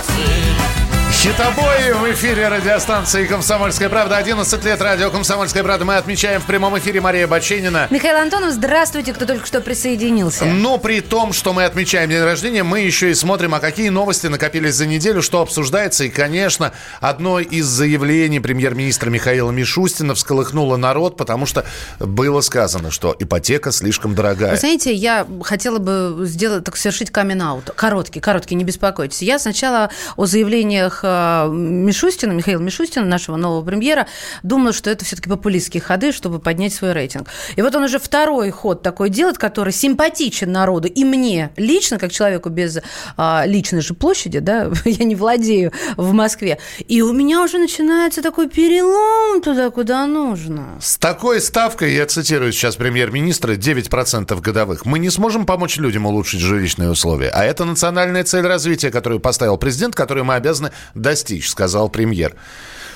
Хитобой 1.24 1.94
в 1.94 2.14
эфире 2.14 2.50
радиостанции 2.50 3.26
«Комсомольская 3.26 3.88
правда». 3.88 4.18
11 4.18 4.66
лет 4.66 4.82
радио 4.82 5.10
«Комсомольская 5.10 5.64
правда». 5.64 5.86
Мы 5.86 5.96
отмечаем 5.96 6.42
в 6.42 6.46
прямом 6.46 6.78
эфире 6.80 7.00
Мария 7.00 7.28
Баченина. 7.30 7.88
Михаил 7.92 8.18
Антонов, 8.18 8.52
здравствуйте, 8.52 9.14
кто 9.14 9.26
только 9.26 9.46
что 9.48 9.62
присоединился. 9.62 10.44
Но 10.44 10.78
при 10.78 11.00
том, 11.00 11.32
что 11.32 11.54
мы 11.54 11.64
отмечаем 11.64 12.10
день 12.10 12.24
рождения, 12.24 12.64
мы 12.64 12.82
еще 12.82 13.10
и 13.10 13.14
смотрим, 13.14 13.56
а 13.56 13.62
какие 13.62 13.88
новости 13.88 14.28
накопились 14.28 14.76
за 14.76 14.86
неделю, 14.86 15.22
что 15.22 15.40
обсуждается. 15.40 16.04
И, 16.04 16.10
конечно, 16.10 16.74
одно 17.00 17.40
из 17.40 17.68
заявлений 17.68 18.42
премьер-министра 18.42 19.10
Михаила 19.10 19.50
Мишустина 19.50 20.16
всколыхнуло 20.16 20.76
народ, 20.76 21.16
потому 21.16 21.46
что 21.46 21.64
было 22.00 22.42
сказано, 22.42 22.92
что 22.92 23.16
ипотека 23.18 23.72
слишком 23.72 24.14
дорогая. 24.14 24.52
Вы 24.52 24.58
знаете, 24.58 24.94
я 24.94 25.26
хотела 25.44 25.80
бы 25.80 26.26
сделать, 26.26 26.66
так 26.66 26.76
совершить 26.76 27.12
камин-аут. 27.12 27.72
Короткий, 27.78 28.20
короткий, 28.20 28.56
не 28.56 28.66
беспокойтесь. 28.66 29.22
Я 29.22 29.40
сначала 29.40 29.90
о 30.18 30.26
заявлениях 30.26 31.00
э, 31.06 31.13
Мишустина, 31.52 32.32
Михаила 32.32 32.62
Мишустина, 32.62 33.06
нашего 33.06 33.36
нового 33.36 33.64
премьера, 33.64 34.08
думала, 34.44 34.74
что 34.74 34.90
это 34.90 35.06
все-таки 35.06 35.30
популистские 35.30 35.82
ходы, 35.82 36.12
чтобы 36.12 36.40
поднять 36.40 36.74
свой 36.74 36.94
рейтинг. 36.94 37.28
И 37.56 37.62
вот 37.62 37.76
он 37.76 37.84
уже 37.84 38.00
второй 38.00 38.50
ход 38.52 38.82
такой 38.82 39.10
делает, 39.10 39.38
который 39.38 39.74
симпатичен 39.74 40.52
народу 40.52 40.88
и 40.88 41.04
мне 41.04 41.52
лично, 41.58 41.98
как 41.98 42.12
человеку 42.12 42.50
без 42.50 42.80
а, 43.18 43.44
личной 43.46 43.82
же 43.82 43.94
площади, 43.94 44.40
да, 44.40 44.72
я 44.86 45.06
не 45.06 45.16
владею 45.16 45.72
в 45.98 46.14
Москве. 46.14 46.60
И 46.88 47.02
у 47.02 47.14
меня 47.14 47.42
уже 47.42 47.58
начинается 47.58 48.22
такой 48.22 48.50
перелом 48.50 49.42
туда, 49.42 49.70
куда 49.70 50.06
нужно. 50.08 50.78
С 50.82 50.98
такой 50.98 51.42
ставкой, 51.42 51.94
я 51.94 52.06
цитирую 52.06 52.52
сейчас 52.52 52.76
премьер-министра, 52.76 53.54
9% 53.54 54.40
годовых, 54.42 54.86
мы 54.86 55.00
не 55.00 55.10
сможем 55.10 55.46
помочь 55.46 55.78
людям 55.78 56.06
улучшить 56.06 56.40
жилищные 56.40 56.90
условия. 56.90 57.30
А 57.30 57.44
это 57.44 57.66
национальная 57.66 58.24
цель 58.24 58.46
развития, 58.46 58.92
которую 58.92 59.20
поставил 59.20 59.58
президент, 59.58 59.96
которую 59.96 60.26
мы 60.26 60.36
обязаны 60.36 60.72
достичь, 61.04 61.48
сказал 61.48 61.90
премьер. 61.90 62.36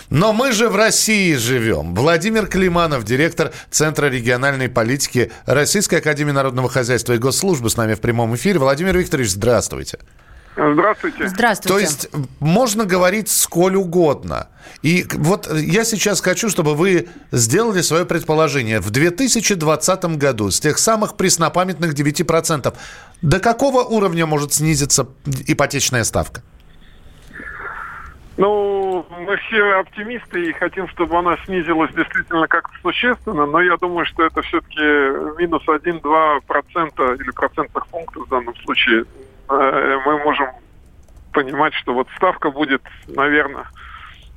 Но 0.09 0.33
мы 0.33 0.53
же 0.53 0.69
в 0.69 0.75
России 0.75 1.35
живем. 1.35 1.93
Владимир 1.93 2.47
Климанов, 2.47 3.03
директор 3.03 3.51
Центра 3.69 4.07
региональной 4.07 4.69
политики 4.69 5.31
Российской 5.45 5.95
Академии 5.95 6.31
Народного 6.31 6.69
Хозяйства 6.69 7.13
и 7.13 7.17
Госслужбы 7.17 7.69
с 7.69 7.77
нами 7.77 7.93
в 7.93 7.99
прямом 7.99 8.35
эфире. 8.35 8.57
Владимир 8.57 8.97
Викторович, 8.97 9.31
здравствуйте. 9.31 9.99
Здравствуйте. 10.55 11.27
Здравствуйте. 11.27 11.69
То 11.69 11.79
есть 11.79 12.09
можно 12.39 12.85
говорить 12.85 13.29
сколь 13.29 13.75
угодно. 13.75 14.47
И 14.81 15.05
вот 15.13 15.51
я 15.53 15.83
сейчас 15.83 16.19
хочу, 16.19 16.49
чтобы 16.49 16.73
вы 16.73 17.09
сделали 17.31 17.81
свое 17.81 18.05
предположение. 18.05 18.79
В 18.79 18.89
2020 18.89 20.05
году 20.17 20.49
с 20.49 20.59
тех 20.59 20.79
самых 20.79 21.15
преснопамятных 21.15 21.93
9% 21.93 22.73
до 23.21 23.39
какого 23.39 23.83
уровня 23.83 24.25
может 24.25 24.53
снизиться 24.53 25.07
ипотечная 25.45 26.03
ставка? 26.03 26.41
Ну, 28.37 29.03
мы 29.09 29.35
все 29.37 29.63
оптимисты 29.79 30.49
и 30.49 30.53
хотим, 30.53 30.87
чтобы 30.89 31.17
она 31.17 31.37
снизилась 31.45 31.91
действительно 31.93 32.47
как-то 32.47 32.75
существенно, 32.83 33.47
но 33.47 33.61
я 33.61 33.77
думаю, 33.77 34.05
что 34.05 34.25
это 34.25 34.43
все-таки 34.43 34.79
минус 35.39 35.63
1-2 35.67 36.41
процента 36.45 37.13
или 37.13 37.31
процентных 37.31 37.87
пунктов 37.87 38.27
в 38.27 38.29
данном 38.29 38.55
случае. 38.57 39.05
Э, 39.49 39.99
Мы 40.05 40.19
можем 40.19 40.47
понимать, 41.33 41.73
что 41.73 41.93
вот 41.93 42.07
ставка 42.15 42.51
будет, 42.51 42.83
наверное, 43.07 43.65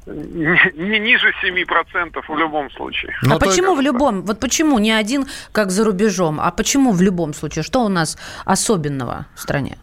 не, 0.06 0.98
ниже 0.98 1.32
7 1.42 1.66
процентов 1.66 2.26
в 2.26 2.36
любом 2.38 2.70
случае. 2.70 3.12
Ну, 3.22 3.36
а 3.36 3.38
почему 3.38 3.74
в 3.74 3.80
любом? 3.82 4.22
Вот 4.22 4.40
почему 4.40 4.78
не 4.78 4.92
один, 4.92 5.26
как 5.52 5.70
за 5.70 5.84
рубежом, 5.84 6.40
а 6.40 6.50
почему 6.50 6.92
в 6.92 7.02
любом 7.02 7.34
случае? 7.34 7.62
Что 7.62 7.84
у 7.84 7.88
нас 7.88 8.16
особенного 8.46 9.26
в 9.34 9.40
стране? 9.40 9.76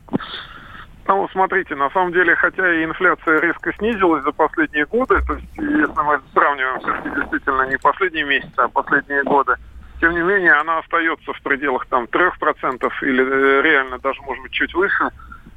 Ну, 1.08 1.28
смотрите, 1.32 1.74
на 1.76 1.90
самом 1.92 2.12
деле, 2.12 2.36
хотя 2.36 2.74
и 2.74 2.84
инфляция 2.84 3.40
резко 3.40 3.74
снизилась 3.74 4.24
за 4.24 4.34
последние 4.34 4.86
годы, 4.86 5.22
то 5.26 5.36
есть, 5.36 5.48
если 5.56 6.02
мы 6.02 6.20
сравниваем 6.34 6.80
все-таки 6.82 7.10
действительно 7.16 7.62
не 7.64 7.78
последние 7.78 8.26
месяцы, 8.26 8.58
а 8.58 8.68
последние 8.68 9.24
годы, 9.24 9.56
тем 10.02 10.14
не 10.14 10.22
менее, 10.22 10.52
она 10.54 10.80
остается 10.80 11.32
в 11.32 11.42
пределах 11.42 11.86
там 11.88 12.06
3% 12.06 12.92
или 13.04 13.24
э, 13.24 13.62
реально 13.62 14.00
даже, 14.00 14.22
может 14.22 14.44
быть, 14.44 14.52
чуть 14.52 14.74
выше. 14.74 15.10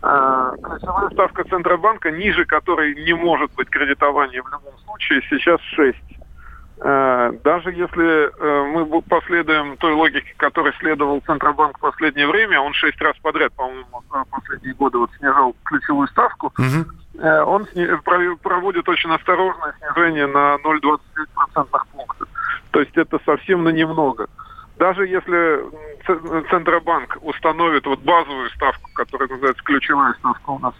А, 0.03 0.53
Ключевая 0.57 1.11
ставка 1.11 1.45
Центробанка, 1.45 2.11
ниже 2.11 2.45
которой 2.45 2.95
не 2.95 3.13
может 3.13 3.53
быть 3.55 3.69
кредитование 3.69 4.43
в 4.43 4.49
любом 4.49 4.79
случае, 4.79 5.21
сейчас 5.29 5.61
6. 5.61 5.99
Э, 6.83 7.33
Даже 7.45 7.73
если 7.73 8.31
э, 8.31 8.73
мы 8.73 9.03
последуем 9.03 9.77
той 9.77 9.93
логике, 9.93 10.35
которой 10.39 10.73
следовал 10.79 11.21
Центробанк 11.27 11.77
в 11.77 11.81
последнее 11.81 12.27
время, 12.27 12.61
он 12.61 12.73
шесть 12.73 13.01
раз 13.03 13.17
подряд, 13.19 13.53
по-моему, 13.53 14.03
в 14.09 14.25
последние 14.31 14.75
годы 14.75 14.99
вот 14.99 15.11
снижал 15.19 15.55
ключевую 15.65 16.09
ставку, 16.09 16.53
э, 17.19 17.43
он 17.43 17.67
проводит 18.43 18.89
очень 18.89 19.11
осторожное 19.11 19.75
снижение 19.79 20.27
на 20.27 20.57
0,25 20.65 20.99
процентных 21.35 21.87
пунктов. 21.89 22.29
То 22.71 22.81
есть 22.81 22.97
это 22.97 23.19
совсем 23.27 23.63
на 23.65 23.69
немного. 23.69 24.29
Даже 24.79 25.07
если 25.07 25.61
Центробанк 26.49 27.19
установит 27.21 27.85
вот 27.85 28.01
базовую 28.01 28.49
ставку, 28.51 28.89
которая 28.95 29.29
называется 29.29 29.63
ключевая 29.65 30.15
ставка 30.15 30.51
у 30.51 30.59
нас, 30.59 30.75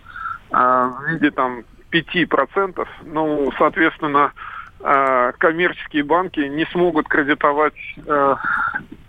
э, 0.51 0.57
в 0.57 1.09
виде 1.11 1.31
там 1.31 1.63
5%, 1.91 2.89
ну, 3.05 3.53
соответственно, 3.59 4.33
э, 4.83 5.33
коммерческие 5.39 6.05
банки 6.05 6.41
не 6.41 6.67
смогут 6.67 7.09
кредитовать 7.09 7.75
э, 8.07 8.35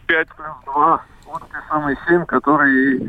5 0.07 0.27
плюс 0.27 0.47
2, 0.65 1.05
вот 1.31 1.41
те 1.51 1.57
самые 1.69 1.97
7, 2.07 2.25
которые 2.25 2.99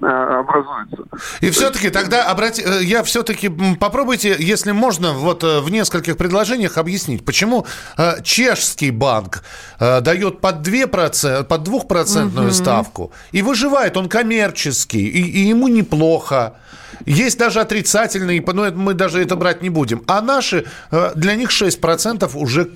э, 0.00 0.06
образуются. 0.06 1.04
И 1.40 1.50
все-таки 1.50 1.90
тогда 1.90 2.24
обрати... 2.24 2.62
э, 2.62 2.82
я 2.82 3.02
все-таки 3.02 3.50
попробуйте, 3.78 4.34
если 4.38 4.72
можно, 4.72 5.12
вот 5.12 5.44
э, 5.44 5.60
в 5.60 5.70
нескольких 5.70 6.16
предложениях 6.16 6.78
объяснить, 6.78 7.24
почему 7.24 7.66
э, 7.98 8.22
чешский 8.22 8.90
банк 8.90 9.42
э, 9.78 10.00
дает 10.00 10.40
под 10.40 10.66
2%, 10.66 11.44
под 11.44 11.68
2% 11.68 12.50
ставку 12.52 13.12
и 13.32 13.42
выживает, 13.42 13.96
он 13.96 14.08
коммерческий, 14.08 15.06
и, 15.06 15.20
и 15.20 15.48
ему 15.48 15.68
неплохо. 15.68 16.54
Есть 17.04 17.38
даже 17.38 17.60
отрицательные, 17.60 18.42
но 18.46 18.70
мы 18.72 18.94
даже 18.94 19.20
это 19.20 19.36
брать 19.36 19.62
не 19.62 19.70
будем. 19.70 20.02
А 20.06 20.20
наши, 20.20 20.64
э, 20.90 21.10
для 21.14 21.36
них 21.36 21.50
6% 21.50 22.34
уже 22.34 22.66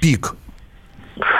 пик. 0.00 0.34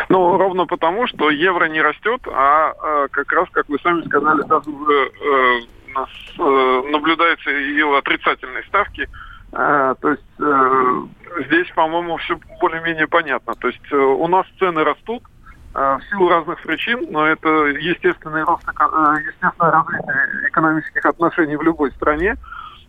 Ну, 0.08 0.36
ровно 0.36 0.66
потому, 0.66 1.06
что 1.06 1.30
евро 1.30 1.66
не 1.66 1.80
растет, 1.80 2.20
а 2.26 2.72
э, 2.72 3.08
как 3.10 3.32
раз, 3.32 3.48
как 3.52 3.68
вы 3.68 3.78
сами 3.82 4.02
сказали, 4.06 4.42
даже 4.42 4.70
э, 4.70 5.60
нас 5.94 6.08
наблюдается 6.92 7.50
ее 7.50 7.96
отрицательные 7.98 8.62
ставки. 8.64 9.08
То 9.50 9.96
есть 10.04 11.48
здесь, 11.48 11.68
по-моему, 11.74 12.16
все 12.18 12.38
более-менее 12.60 13.08
понятно. 13.08 13.54
То 13.56 13.66
есть 13.66 13.92
у 13.92 14.28
нас 14.28 14.46
цены 14.60 14.84
растут 14.84 15.24
в 15.74 16.00
силу 16.10 16.28
разных 16.28 16.60
причин, 16.62 17.06
но 17.10 17.26
это 17.26 17.48
естественный 17.66 18.42
рост, 18.42 18.62
э, 18.66 18.72
естественное 18.72 19.70
развитие 19.70 20.48
экономических 20.48 21.06
отношений 21.06 21.56
в 21.56 21.62
любой 21.62 21.90
стране. 21.92 22.36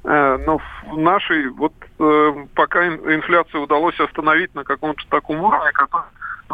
Э, 0.03 0.37
Но 0.45 0.57
в 0.57 0.97
нашей 0.97 1.47
вот 1.49 1.73
э, 1.99 2.33
пока 2.55 2.87
ин- 2.87 3.13
инфляцию 3.13 3.61
удалось 3.63 3.99
остановить 3.99 4.55
на 4.55 4.63
каком-то 4.63 5.03
таком 5.09 5.41
уровне, 5.41 5.71
который 5.73 6.05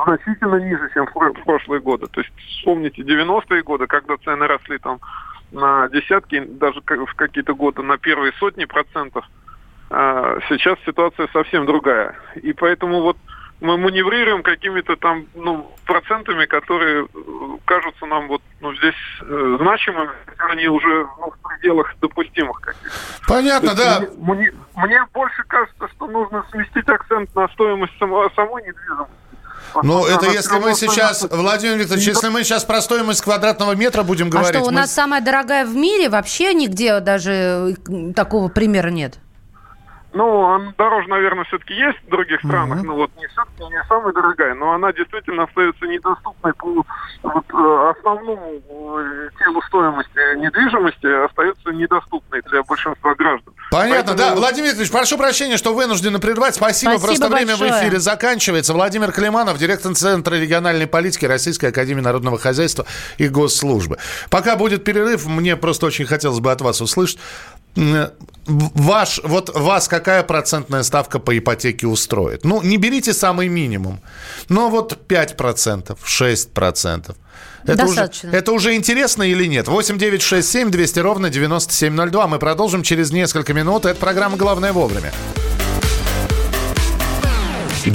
значительно 0.05 0.55
ниже, 0.55 0.89
чем 0.93 1.07
в 1.07 1.13
про- 1.13 1.33
в 1.33 1.43
прошлые 1.43 1.79
годы. 1.81 2.07
То 2.07 2.21
есть 2.21 2.33
вспомните 2.37 3.03
90-е 3.03 3.63
годы, 3.63 3.87
когда 3.87 4.17
цены 4.17 4.47
росли 4.47 4.77
там 4.79 4.99
на 5.51 5.87
десятки, 5.89 6.43
даже 6.43 6.81
в 6.81 7.13
какие-то 7.15 7.55
годы 7.55 7.83
на 7.83 7.97
первые 7.97 8.33
сотни 8.33 8.65
процентов. 8.65 9.25
А 9.89 10.39
сейчас 10.49 10.77
ситуация 10.85 11.29
совсем 11.31 11.65
другая. 11.65 12.15
И 12.35 12.51
поэтому 12.51 13.01
вот 13.01 13.17
мы 13.59 13.77
маневрируем 13.77 14.43
какими-то 14.43 14.95
там 14.97 15.25
ну, 15.33 15.71
процентами, 15.85 16.45
которые 16.45 17.05
э, 17.05 17.07
кажутся 17.65 18.05
нам 18.05 18.27
вот 18.27 18.41
ну, 18.61 18.73
здесь 18.75 18.93
э, 19.21 19.57
значимыми, 19.59 20.11
хотя 20.25 20.45
они 20.51 20.67
уже 20.67 21.07
ну, 21.19 21.31
в 21.31 21.47
пределах 21.47 21.93
допустимых 21.99 22.59
каких-то. 22.61 22.89
Понятно, 23.27 23.69
есть 23.71 23.77
да. 23.77 23.99
Мне, 24.17 24.35
мне- 24.35 24.51
мне 24.75 25.05
больше 25.13 25.43
кажется, 25.47 25.87
что 25.95 26.07
нужно 26.07 26.45
сместить 26.51 26.87
акцент 26.87 27.33
на 27.35 27.47
стоимость 27.49 27.93
само- 27.99 28.29
самой 28.35 28.63
недвижимости. 28.63 29.13
Ну, 29.83 29.99
Поскольку 30.01 30.25
это 30.25 30.33
если 30.33 30.57
мы 30.59 30.73
сейчас, 30.75 31.17
стоимость- 31.17 31.41
Владимир 31.41 31.77
Викторович, 31.77 32.07
если 32.07 32.29
мы 32.29 32.43
сейчас 32.43 32.63
про 32.63 32.79
стоимость 32.81 33.21
квадратного 33.21 33.75
метра 33.75 34.03
будем 34.03 34.27
А 34.27 34.29
говорить... 34.29 34.55
что, 34.55 34.61
у 34.63 34.71
мы 34.71 34.81
нас 34.81 34.93
самая 34.93 35.21
дорогая 35.21 35.65
в 35.65 35.75
мире? 35.75 36.09
Вообще 36.09 36.53
нигде 36.53 36.99
даже 36.99 37.75
э, 37.89 38.13
такого 38.15 38.47
примера 38.49 38.89
нет. 38.89 39.19
Ну, 40.13 40.73
дороже, 40.77 41.07
наверное, 41.09 41.43
все-таки 41.45 41.73
есть 41.73 41.97
в 42.07 42.09
других 42.09 42.39
странах, 42.39 42.81
но 42.83 42.95
вот 42.95 43.11
не 43.17 43.27
все-таки 43.27 43.63
не 43.71 43.83
самая 43.87 44.13
дорогая, 44.13 44.55
но 44.55 44.71
она 44.73 44.91
действительно 44.93 45.43
остается 45.43 45.85
недоступной 45.85 46.53
по 46.53 46.85
вот, 47.23 47.45
э, 47.53 47.93
основному 47.99 48.61
э, 48.99 49.29
телу 49.37 49.61
стоимости 49.67 50.37
недвижимости, 50.37 51.25
остается 51.25 51.71
недоступной 51.71 52.41
для 52.49 52.63
большинства 52.63 53.13
граждан. 53.15 53.53
Понятно, 53.69 54.13
Поэтому- 54.13 54.17
да. 54.17 54.35
Владимир 54.35 54.69
Викторович, 54.69 54.91
прошу 54.91 55.17
прощения, 55.17 55.57
что 55.57 55.73
вынуждены 55.73 56.19
прервать. 56.19 56.55
Спасибо, 56.55 56.91
Спасибо 56.91 57.05
просто 57.07 57.27
время 57.29 57.55
в 57.55 57.59
большое. 57.59 57.81
эфире 57.83 57.99
заканчивается. 57.99 58.73
Владимир 58.73 59.11
Климанов, 59.11 59.57
директор 59.57 59.93
Центра 59.93 60.35
региональной 60.35 60.87
политики 60.87 61.25
Российской 61.25 61.67
Академии 61.67 62.01
Народного 62.01 62.39
Хозяйства 62.39 62.85
и 63.17 63.27
Госслужбы. 63.27 63.97
Пока 64.29 64.55
будет 64.55 64.83
перерыв, 64.83 65.25
мне 65.27 65.57
просто 65.57 65.85
очень 65.85 66.05
хотелось 66.05 66.39
бы 66.39 66.51
от 66.51 66.61
вас 66.61 66.81
услышать. 66.81 67.19
Ваш, 68.47 69.19
вот 69.23 69.53
вас 69.53 69.87
какая 69.87 70.23
процентная 70.23 70.83
ставка 70.83 71.19
по 71.19 71.37
ипотеке 71.37 71.85
устроит? 71.85 72.45
Ну, 72.45 72.61
не 72.61 72.77
берите 72.77 73.13
самый 73.13 73.49
минимум, 73.49 73.99
но 74.47 74.69
вот 74.69 74.97
5%, 75.07 75.97
6%. 76.03 77.15
Это 77.65 77.83
уже, 77.83 77.95
Достаточно. 77.95 78.29
это 78.29 78.51
уже 78.53 78.75
интересно 78.75 79.23
или 79.23 79.45
нет? 79.45 79.67
8 79.67 79.97
9 79.97 80.21
6 80.21 80.49
7 80.49 80.71
200 80.71 80.99
ровно 80.99 81.29
9702. 81.29 82.27
Мы 82.27 82.39
продолжим 82.39 82.83
через 82.83 83.11
несколько 83.11 83.53
минут. 83.53 83.85
Это 83.85 83.99
программа 83.99 84.37
«Главное 84.37 84.71
вовремя». 84.71 85.11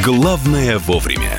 Главное 0.05 0.79
вовремя. 0.79 1.38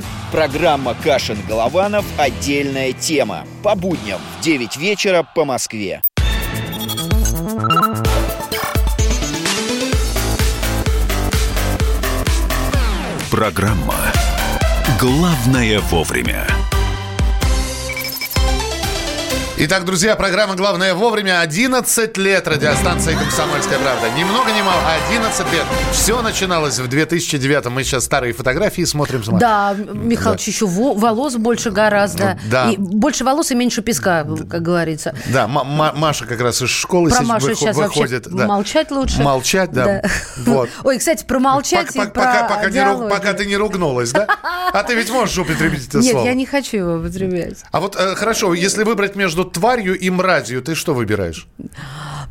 Программа 0.31 0.95
«Кашин-Голованов. 1.03 2.05
Отдельная 2.17 2.93
тема». 2.93 3.45
По 3.63 3.75
будням 3.75 4.19
в 4.39 4.41
9 4.41 4.77
вечера 4.77 5.27
по 5.35 5.43
Москве. 5.43 6.01
Программа 13.29 13.95
«Главное 14.99 15.79
вовремя». 15.81 16.47
Итак, 19.63 19.85
друзья, 19.85 20.15
программа 20.15 20.55
«Главное 20.55 20.95
вовремя». 20.95 21.39
11 21.41 22.17
лет 22.17 22.47
радиостанции 22.47 23.13
«Комсомольская 23.13 23.77
правда». 23.77 24.09
Ни 24.17 24.23
много 24.23 24.49
ни 24.51 24.61
мало, 24.63 24.81
11 25.11 25.53
лет. 25.53 25.63
Все 25.93 26.19
начиналось 26.23 26.79
в 26.79 26.87
2009 26.87 27.65
Мы 27.69 27.83
сейчас 27.83 28.05
старые 28.05 28.33
фотографии 28.33 28.83
смотрим. 28.85 29.23
смотрим. 29.23 29.39
Да, 29.39 29.75
Михалыч, 29.93 30.47
еще 30.47 30.65
во- 30.65 30.95
волос 30.95 31.35
больше 31.35 31.69
гораздо. 31.69 32.39
Да. 32.49 32.71
И 32.71 32.77
больше 32.77 33.23
волос 33.23 33.51
и 33.51 33.55
меньше 33.55 33.83
песка, 33.83 34.25
как 34.49 34.63
говорится. 34.63 35.13
Да, 35.27 35.47
Ма- 35.47 35.63
Ма- 35.63 35.93
Маша 35.95 36.25
как 36.25 36.41
раз 36.41 36.59
из 36.63 36.69
школы 36.71 37.09
Про 37.11 37.17
сейчас 37.17 37.27
Машу 37.27 37.45
выхо- 37.49 37.55
сейчас 37.55 37.75
выходит. 37.77 38.25
вообще 38.25 38.37
да. 38.39 38.47
молчать 38.47 38.89
лучше. 38.89 39.21
Молчать, 39.21 39.71
да. 39.71 40.01
Вот. 40.37 40.69
Ой, 40.83 40.97
кстати, 40.97 41.23
про 41.23 41.37
молчать 41.37 41.85
Пока, 41.93 42.03
и 42.03 42.07
про 42.11 42.21
пока- 42.21 42.43
пока 42.49 42.69
не 42.71 43.09
пока 43.09 43.33
ты 43.33 43.45
не 43.45 43.57
ругнулась, 43.57 44.11
да? 44.11 44.25
А 44.73 44.81
ты 44.81 44.95
ведь 44.95 45.11
можешь 45.11 45.37
употребить 45.37 45.87
это 45.87 45.99
Нет, 45.99 46.13
слово. 46.13 46.25
я 46.25 46.33
не 46.33 46.47
хочу 46.47 46.77
его 46.77 46.93
употреблять. 46.95 47.57
А 47.71 47.79
вот 47.79 47.95
э, 47.95 48.15
хорошо, 48.15 48.55
если 48.55 48.83
выбрать 48.83 49.15
между 49.15 49.50
тварью 49.51 49.97
и 49.97 50.09
мразью, 50.09 50.61
ты 50.61 50.75
что 50.75 50.93
выбираешь? 50.93 51.47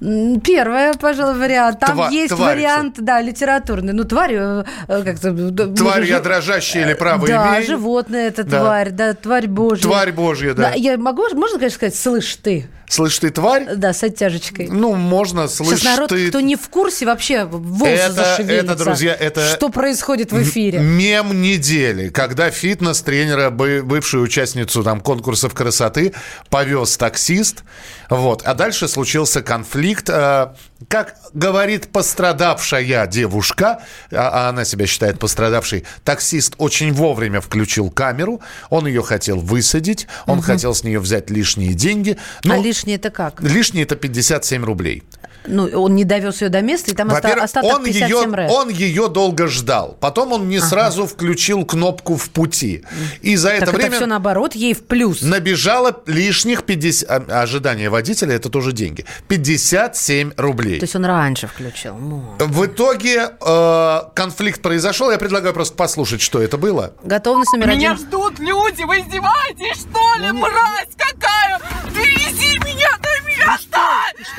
Первое, 0.00 0.94
пожалуй, 0.94 1.38
вариант. 1.38 1.80
Там 1.80 1.98
Тва- 2.00 2.10
есть 2.10 2.34
тварь, 2.34 2.56
вариант, 2.56 2.96
да, 2.98 3.20
литературный. 3.20 3.92
Ну, 3.92 4.04
тварь 4.04 4.32
э, 4.34 4.64
э, 4.88 5.02
как-то... 5.04 5.30
да, 5.32 5.66
Тварь 5.74 6.04
я 6.06 6.20
дрожащая 6.20 6.86
или 6.86 6.94
право 6.94 7.26
Да, 7.26 7.50
имею? 7.56 7.66
животное 7.66 8.28
это 8.28 8.42
Да. 8.44 8.60
тварь, 8.60 8.90
да, 8.90 9.12
тварь 9.14 9.46
божья. 9.46 9.82
Тварь 9.82 10.12
божья, 10.12 10.54
да. 10.54 10.72
Я 10.74 10.96
могу, 10.96 11.22
можно, 11.34 11.58
конечно, 11.58 11.76
сказать, 11.76 11.94
слышь 11.96 12.36
ты? 12.36 12.66
Слышь, 12.88 13.20
ты 13.20 13.30
тварь? 13.30 13.76
Да, 13.76 13.92
с 13.92 14.02
оттяжечкой. 14.02 14.68
Ну, 14.68 14.94
можно, 14.94 15.46
слышь, 15.46 15.78
Сейчас 15.78 15.94
народ, 15.96 16.08
ты... 16.08 16.28
кто 16.28 16.40
не 16.40 16.56
в 16.56 16.68
курсе, 16.70 17.06
вообще 17.06 17.44
волосы 17.44 17.84
Это- 17.92 18.12
зашевелится. 18.14 18.72
это, 18.72 18.84
друзья, 18.84 19.14
это- 19.14 19.46
Что 19.54 19.68
происходит 19.68 20.32
в 20.32 20.42
эфире? 20.42 20.80
Мем 20.80 21.40
недели, 21.40 22.08
когда 22.08 22.50
фитнес-тренера, 22.50 23.50
бы- 23.50 23.82
бывшую 23.84 24.24
участницу 24.24 24.82
там 24.82 25.00
конкурсов 25.02 25.54
красоты, 25.54 26.14
повез 26.48 26.96
таксист, 26.96 27.62
вот, 28.10 28.42
а 28.44 28.54
дальше 28.54 28.88
случился 28.88 29.40
конфликт. 29.42 30.08
Э, 30.10 30.48
Как 30.88 31.16
говорит 31.34 31.92
пострадавшая 31.92 33.06
девушка, 33.06 33.82
а 34.12 34.28
а 34.46 34.48
она 34.48 34.64
себя 34.64 34.86
считает 34.86 35.18
пострадавшей, 35.18 35.84
таксист 36.04 36.54
очень 36.58 36.92
вовремя 36.92 37.40
включил 37.40 37.90
камеру, 37.90 38.40
он 38.70 38.86
ее 38.86 39.02
хотел 39.02 39.38
высадить, 39.38 40.06
он 40.26 40.38
Мгм. 40.38 40.46
хотел 40.46 40.74
с 40.74 40.82
нее 40.84 40.98
взять 40.98 41.30
лишние 41.30 41.74
деньги. 41.74 42.16
Но 42.44 42.54
А 42.54 42.58
лишнее 42.58 42.96
это 42.96 43.10
как? 43.10 43.40
лишние 43.42 43.84
это 43.84 43.94
57 43.96 44.64
рублей. 44.64 45.02
Ну, 45.50 45.66
он 45.82 45.94
не 45.94 46.04
довез 46.04 46.40
ее 46.42 46.48
до 46.48 46.60
места, 46.62 46.90
и 46.90 46.94
там 46.94 47.08
оста- 47.08 47.20
Во-первых, 47.22 47.44
остаток 47.44 47.72
он 47.78 47.84
57 47.84 48.08
ее, 48.30 48.34
ре. 48.36 48.48
он 48.50 48.68
ее 48.68 49.08
долго 49.08 49.46
ждал. 49.48 49.96
Потом 50.00 50.32
он 50.32 50.48
не 50.48 50.60
сразу 50.60 51.06
включил 51.06 51.64
кнопку 51.64 52.16
в 52.16 52.30
пути. 52.30 52.84
И 53.22 53.36
за 53.36 53.50
это 53.50 53.66
так 53.66 53.74
время 53.74 53.88
это 53.88 53.96
все 53.96 54.06
наоборот, 54.06 54.54
ей 54.54 54.74
в 54.74 54.84
плюс. 54.84 55.22
набежало 55.22 56.00
лишних 56.06 56.64
50... 56.64 57.10
а- 57.10 57.40
Ожидание 57.42 57.90
водителя– 57.90 58.34
это 58.36 58.48
тоже 58.48 58.72
деньги. 58.72 59.04
57 59.28 60.32
рублей. 60.36 60.78
То 60.78 60.84
есть 60.84 60.94
он 60.96 61.04
раньше 61.04 61.46
включил. 61.46 61.96
Ну. 61.96 62.22
В 62.38 62.66
итоге 62.66 63.30
э, 63.40 64.00
конфликт 64.14 64.62
произошел. 64.62 65.10
Я 65.10 65.18
предлагаю 65.18 65.54
просто 65.54 65.74
послушать, 65.76 66.20
что 66.20 66.40
это 66.42 66.56
было. 66.58 66.92
Готовность 67.02 67.52
номер 67.52 67.68
Меня 67.68 67.92
один. 67.92 68.06
ждут 68.06 68.38
люди, 68.38 68.82
вы 68.84 69.00
издеваетесь, 69.00 69.80
что 69.82 70.22
ли, 70.22 70.32
мразь 70.32 70.88
какая? 70.96 71.58
Довези 71.94 72.58
меня 72.58 72.90
до 73.02 73.28
места! 73.28 73.80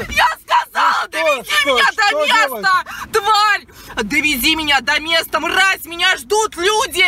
Я 0.09 0.25
сказала, 0.71 1.07
довези 1.07 1.51
что- 1.51 1.69
меня 1.69 1.83
что 1.85 1.95
до 1.95 2.25
места! 2.25 2.47
делать? 2.47 3.11
Тварь! 3.13 3.65
Довези 4.03 4.55
меня 4.55 4.81
до 4.81 4.99
места, 4.99 5.39
мразь! 5.39 5.85
Меня 5.85 6.17
ждут 6.17 6.55
люди! 6.55 7.05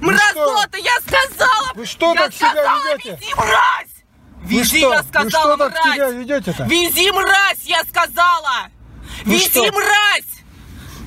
Мразота, 0.00 0.78
я 0.78 0.96
сказала! 1.00 1.72
Вы 1.74 1.86
что 1.86 2.14
я 2.14 2.20
так 2.22 2.34
себя 2.34 2.50
сказала, 2.50 2.84
ведете? 2.96 3.18
вези, 3.20 3.34
мразь! 3.34 3.88
Вы 4.40 4.48
Вези, 4.60 4.78
что? 4.78 4.92
я 4.92 5.02
Вы 5.02 5.08
сказала, 5.08 5.54
что 5.56 5.70
так 5.70 5.82
себя 5.94 6.10
ведете-то? 6.10 6.64
Вези, 6.64 7.10
мразь, 7.12 7.62
я 7.64 7.82
сказала! 7.84 8.68
Вы 9.24 9.32
Вези, 9.34 9.48
что? 9.48 9.72
мразь! 9.72 10.37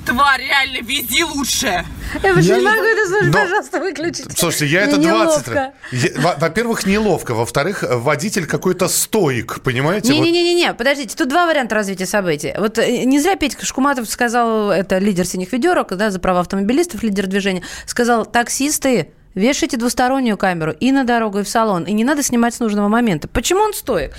Тварь, 0.06 0.40
реально, 0.42 0.78
вези 0.86 1.22
лучше! 1.24 1.84
Я 2.22 2.34
больше 2.34 2.54
не 2.56 2.60
могу 2.60 2.82
это 2.82 3.06
слушать, 3.08 3.26
Но- 3.26 3.32
пожалуйста, 3.32 3.78
выключите. 3.80 4.30
Слушайте, 4.36 4.66
я 4.66 4.82
это 4.82 4.96
Мне 4.96 5.08
20 5.08 5.46
неловко. 5.46 5.54
раз. 5.54 5.72
Я- 5.92 6.20
во- 6.20 6.34
Во-первых, 6.36 6.84
неловко. 6.86 7.34
Во-вторых, 7.34 7.84
водитель 7.88 8.46
какой-то 8.46 8.88
стоик, 8.88 9.60
понимаете? 9.62 10.12
Не-не-не-не, 10.12 10.74
подождите, 10.74 11.16
тут 11.16 11.28
два 11.28 11.46
варианта 11.46 11.74
развития 11.76 12.06
событий. 12.06 12.52
Вот 12.58 12.78
э, 12.78 13.04
не 13.04 13.18
зря 13.20 13.36
Петька 13.36 13.64
Шкуматов 13.64 14.08
сказал, 14.10 14.70
это 14.70 14.98
лидер 14.98 15.24
«Синих 15.26 15.52
ведерок», 15.52 15.96
да, 15.96 16.10
за 16.10 16.18
права 16.18 16.40
автомобилистов, 16.40 17.02
лидер 17.02 17.26
движения, 17.26 17.62
сказал, 17.86 18.26
таксисты, 18.26 19.12
вешайте 19.34 19.76
двустороннюю 19.78 20.36
камеру 20.36 20.72
и 20.78 20.92
на 20.92 21.04
дорогу, 21.04 21.38
и 21.38 21.42
в 21.44 21.48
салон, 21.48 21.84
и 21.84 21.92
не 21.92 22.04
надо 22.04 22.22
снимать 22.22 22.54
с 22.54 22.60
нужного 22.60 22.88
момента. 22.88 23.28
Почему 23.28 23.60
он 23.60 23.72
стоит? 23.72 24.12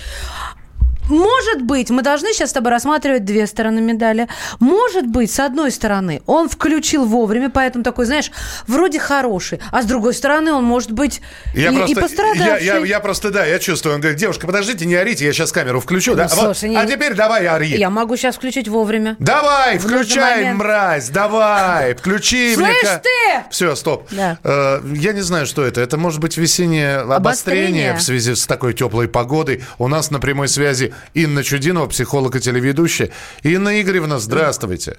Может 1.08 1.62
быть, 1.62 1.90
мы 1.90 2.02
должны 2.02 2.32
сейчас 2.32 2.50
с 2.50 2.52
тобой 2.52 2.70
рассматривать 2.70 3.24
две 3.24 3.46
стороны 3.46 3.80
медали. 3.80 4.28
Может 4.60 5.06
быть, 5.06 5.30
с 5.30 5.38
одной 5.40 5.70
стороны, 5.70 6.22
он 6.26 6.48
включил 6.48 7.04
вовремя, 7.04 7.50
поэтому 7.50 7.84
такой, 7.84 8.06
знаешь, 8.06 8.30
вроде 8.66 8.98
хороший, 8.98 9.60
а 9.70 9.82
с 9.82 9.84
другой 9.86 10.14
стороны, 10.14 10.52
он 10.52 10.64
может 10.64 10.92
быть 10.92 11.20
Я 11.54 11.70
и, 11.70 11.74
просто, 11.76 11.92
и 11.92 12.02
пострадавший. 12.02 12.64
Я, 12.66 12.76
я- 12.78 12.84
я 12.86 13.00
просто, 13.00 13.30
да, 13.30 13.44
я 13.44 13.58
чувствую. 13.58 13.94
Он 13.96 14.00
говорит, 14.00 14.18
девушка, 14.18 14.46
подождите, 14.46 14.86
не 14.86 14.94
орите, 14.94 15.24
я 15.26 15.32
сейчас 15.32 15.52
камеру 15.52 15.80
включу. 15.80 16.14
да? 16.14 16.24
Ну, 16.30 16.36
Вот. 16.36 16.56
слушай, 16.56 16.70
не- 16.70 16.76
А 16.76 16.86
теперь 16.86 17.14
давай 17.14 17.46
ори. 17.46 17.68
Я 17.76 17.90
могу 17.90 18.16
сейчас 18.16 18.36
включить 18.36 18.68
вовремя. 18.68 19.16
Давай, 19.18 19.78
включай, 19.78 20.52
мразь, 20.54 21.08
давай, 21.10 21.94
включи 21.94 22.56
мне. 22.56 22.66
Слышь 22.80 23.00
ты! 23.02 23.44
Все, 23.50 23.74
стоп. 23.76 24.06
Да. 24.10 24.38
Э, 24.42 24.80
я 24.94 25.12
не 25.12 25.20
знаю, 25.22 25.46
что 25.46 25.64
это. 25.64 25.80
Это 25.80 25.96
может 25.98 26.20
быть 26.20 26.36
весеннее 26.36 26.98
обострение, 26.98 27.90
Обострение. 27.90 27.94
в 27.94 28.02
связи 28.02 28.34
с 28.34 28.46
такой 28.46 28.72
теплой 28.72 29.08
погодой. 29.08 29.62
У 29.78 29.88
нас 29.88 30.10
на 30.10 30.18
прямой 30.20 30.48
связи 30.48 30.93
Инна 31.14 31.42
Чудинова, 31.42 31.86
психолог 31.86 32.36
и 32.36 32.40
телеведущая. 32.40 33.10
Инна 33.42 33.80
Игоревна, 33.80 34.18
здравствуйте. 34.18 34.98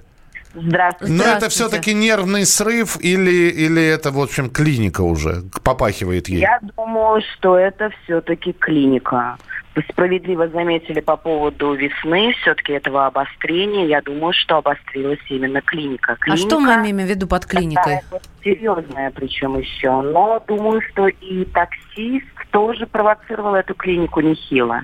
Здравствуйте. 0.54 1.12
Но 1.12 1.24
это 1.24 1.48
все-таки 1.48 1.92
нервный 1.92 2.46
срыв 2.46 2.98
или, 3.00 3.50
или 3.50 3.82
это, 3.82 4.10
в 4.10 4.18
общем, 4.18 4.48
клиника 4.48 5.02
уже 5.02 5.42
попахивает 5.62 6.28
ей? 6.28 6.40
Я 6.40 6.60
думаю, 6.76 7.22
что 7.34 7.58
это 7.58 7.90
все-таки 8.04 8.52
клиника. 8.52 9.36
Вы 9.74 9.84
справедливо 9.90 10.48
заметили 10.48 11.00
по 11.00 11.18
поводу 11.18 11.74
весны, 11.74 12.32
все-таки 12.40 12.72
этого 12.72 13.04
обострения. 13.04 13.86
Я 13.86 14.00
думаю, 14.00 14.32
что 14.32 14.56
обострилась 14.56 15.18
именно 15.28 15.60
клиника. 15.60 16.12
А 16.12 16.16
клиника 16.16 16.48
что 16.48 16.60
мы 16.60 16.72
имеем 16.76 16.96
в 16.96 17.10
виду 17.10 17.26
под 17.26 17.44
клиникой? 17.44 18.00
серьезная 18.42 19.10
причем 19.10 19.58
еще. 19.58 20.00
Но 20.00 20.42
думаю, 20.46 20.80
что 20.90 21.08
и 21.08 21.44
таксист 21.46 22.26
тоже 22.50 22.86
провоцировал 22.86 23.54
эту 23.54 23.74
клинику 23.74 24.20
нехило. 24.20 24.82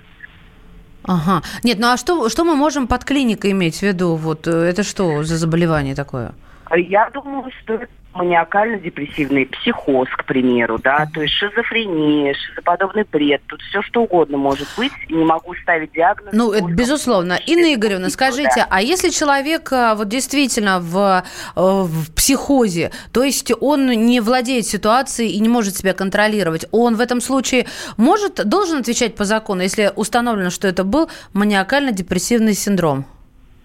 Ага. 1.05 1.43
Нет, 1.65 1.79
ну 1.79 1.89
а 1.89 1.97
что, 1.97 2.29
что 2.29 2.45
мы 2.45 2.55
можем 2.55 2.87
под 2.87 3.05
клиникой 3.05 3.51
иметь 3.51 3.79
в 3.79 3.83
виду? 3.83 4.15
Вот 4.15 4.47
э, 4.47 4.51
это 4.51 4.83
что 4.83 5.25
за 5.25 5.37
заболевание 5.37 5.95
такое? 5.95 6.33
Я 6.75 7.11
думаю, 7.11 7.51
что 7.63 7.75
это 7.75 7.89
маниакально-депрессивный 8.15 9.47
психоз, 9.47 10.09
к 10.11 10.25
примеру, 10.25 10.79
да, 10.79 11.09
то 11.13 11.23
есть 11.23 11.35
шизофрения, 11.35 12.35
шизоподобный 12.35 13.05
бред, 13.11 13.43
тут 13.47 13.61
все 13.63 13.83
что 13.83 14.03
угодно 14.03 14.37
может 14.37 14.69
быть, 14.77 14.93
не 15.09 15.25
могу 15.25 15.55
ставить 15.55 15.93
диагноз. 15.93 16.33
Ну, 16.33 16.53
это 16.53 16.67
безусловно. 16.67 17.39
Инна 17.47 17.75
Игоревна, 17.75 18.11
скажите, 18.11 18.51
да. 18.57 18.67
а 18.71 18.83
если 18.83 19.09
человек 19.09 19.73
а, 19.73 19.95
вот 19.95 20.09
действительно 20.09 20.81
в, 20.81 21.25
э, 21.57 21.61
в 21.61 22.13
психозе, 22.15 22.91
то 23.13 23.23
есть 23.23 23.53
он 23.61 23.87
не 23.87 24.21
владеет 24.21 24.67
ситуацией 24.67 25.33
и 25.33 25.41
не 25.41 25.49
может 25.49 25.77
себя 25.77 25.95
контролировать, 25.95 26.67
он 26.71 26.97
в 26.97 27.01
этом 27.01 27.21
случае 27.21 27.67
может, 27.97 28.47
должен 28.47 28.81
отвечать 28.81 29.15
по 29.15 29.25
закону, 29.25 29.63
если 29.63 29.91
установлено, 29.95 30.51
что 30.51 30.69
это 30.69 30.85
был 30.85 31.09
маниакально-депрессивный 31.33 32.55
синдром? 32.55 33.07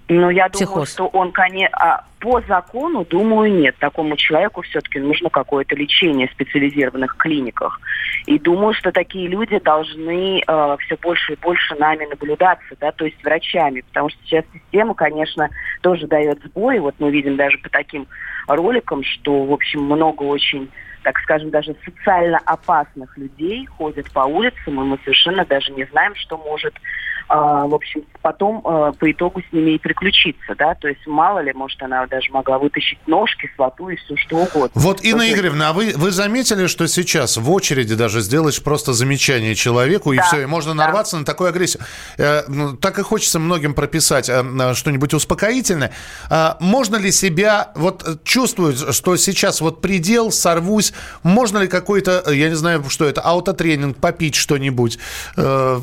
Ну, 0.10 0.30
я 0.30 0.48
думаю, 0.48 0.67
Психоз. 0.67 0.93
что 0.93 1.08
он, 1.08 1.32
конечно, 1.34 2.06
по 2.20 2.41
закону, 2.48 3.06
думаю, 3.06 3.54
нет. 3.54 3.76
Такому 3.78 4.15
человеку 4.15 4.62
все-таки 4.62 5.00
нужно 5.00 5.30
какое-то 5.30 5.76
лечение 5.76 6.28
в 6.28 6.32
специализированных 6.32 7.17
клиниках. 7.17 7.82
И 8.26 8.39
думаю, 8.39 8.74
что 8.74 8.91
такие 8.91 9.28
люди 9.28 9.60
должны 9.60 10.41
все 10.80 10.98
больше 11.02 11.34
и 11.34 11.38
больше 11.41 11.76
нами 11.76 12.06
наблюдаться, 12.06 12.76
да, 12.80 12.91
то 12.91 13.06
есть 13.06 13.22
врачами, 13.24 13.82
потому 13.82 14.10
что 14.10 14.20
сейчас 14.24 14.46
система, 14.54 14.93
конечно, 14.96 15.50
тоже 15.82 16.08
дает 16.08 16.41
сбой. 16.43 16.80
Вот 16.80 16.96
мы 17.00 17.12
видим 17.12 17.36
даже 17.36 17.58
по 17.58 17.70
таким 17.70 18.08
роликам, 18.48 19.04
что, 19.04 19.43
в 19.43 19.52
общем, 19.52 19.82
много 19.82 20.24
очень 20.24 20.70
так 21.08 21.20
скажем, 21.20 21.52
даже 21.52 21.74
социально 21.86 22.38
опасных 22.39 23.17
людей 23.17 23.65
ходят 23.78 24.12
по 24.12 24.26
улицам, 24.26 24.82
и 24.82 24.84
мы 24.84 25.00
совершенно 25.06 25.46
даже 25.46 25.72
не 25.72 25.86
знаем, 25.86 26.13
что 26.15 26.38
может, 26.38 26.74
э, 26.74 27.34
в 27.34 27.74
общем, 27.74 28.04
потом 28.22 28.58
э, 28.58 28.91
по 29.00 29.10
итогу 29.10 29.41
с 29.41 29.54
ними 29.54 29.72
и 29.72 29.78
приключиться, 29.78 30.54
да, 30.58 30.76
то 30.76 30.89
есть 30.89 31.08
мало 31.08 31.39
ли, 31.39 31.54
может, 31.54 31.82
она 31.82 32.06
даже 32.08 32.30
могла 32.34 32.60
вытащить 32.60 33.00
ножки, 33.08 33.50
свату 33.56 33.88
и 33.88 33.96
все 33.96 34.17
что 34.17 34.36
угодно. 34.39 34.72
Вот, 34.74 35.02
Инна 35.02 35.24
Что-то- 35.24 35.34
Игоревна, 35.39 35.70
а 35.70 35.74
вы, 35.74 35.93
вы 35.96 36.12
заметили, 36.12 36.67
что 36.67 36.86
сейчас 36.89 37.38
в 37.38 37.50
очереди 37.50 37.96
даже 37.96 38.20
сделаешь 38.20 38.62
просто 38.62 38.91
замечание 38.91 39.56
человеку, 39.56 40.12
и 40.12 40.17
Да, 40.17 40.24
все, 40.24 40.41
и 40.41 40.46
можно 40.46 40.74
нарваться 40.74 41.17
на 41.17 41.24
такую 41.24 41.52
агрессию. 41.52 41.84
Э, 42.17 42.41
ну, 42.50 42.76
так 42.76 43.00
и 43.00 43.02
хочется 43.02 43.39
многим 43.39 43.74
прописать 43.74 44.28
э, 44.28 44.43
э, 44.43 44.74
что-нибудь 44.74 45.13
успокоительное. 45.13 45.93
А 46.30 46.58
можно 46.60 46.98
ли 46.98 47.13
себя, 47.13 47.72
вот 47.76 48.04
э, 48.06 48.17
чувствую, 48.26 48.76
что 48.76 49.15
сейчас 49.15 49.62
вот 49.62 49.80
предел, 49.80 50.32
сорвусь, 50.32 50.91
Можно 51.24 51.60
ли 51.60 51.68
какой-то, 51.68 52.24
э, 52.26 52.36
я 52.36 52.50
не 52.50 52.56
знаю, 52.56 52.84
что 52.90 53.06
это, 53.06 53.22
аутотренинг, 53.22 53.98
попить 53.98 54.36
что-нибудь, 54.36 55.00
э, 55.36 55.80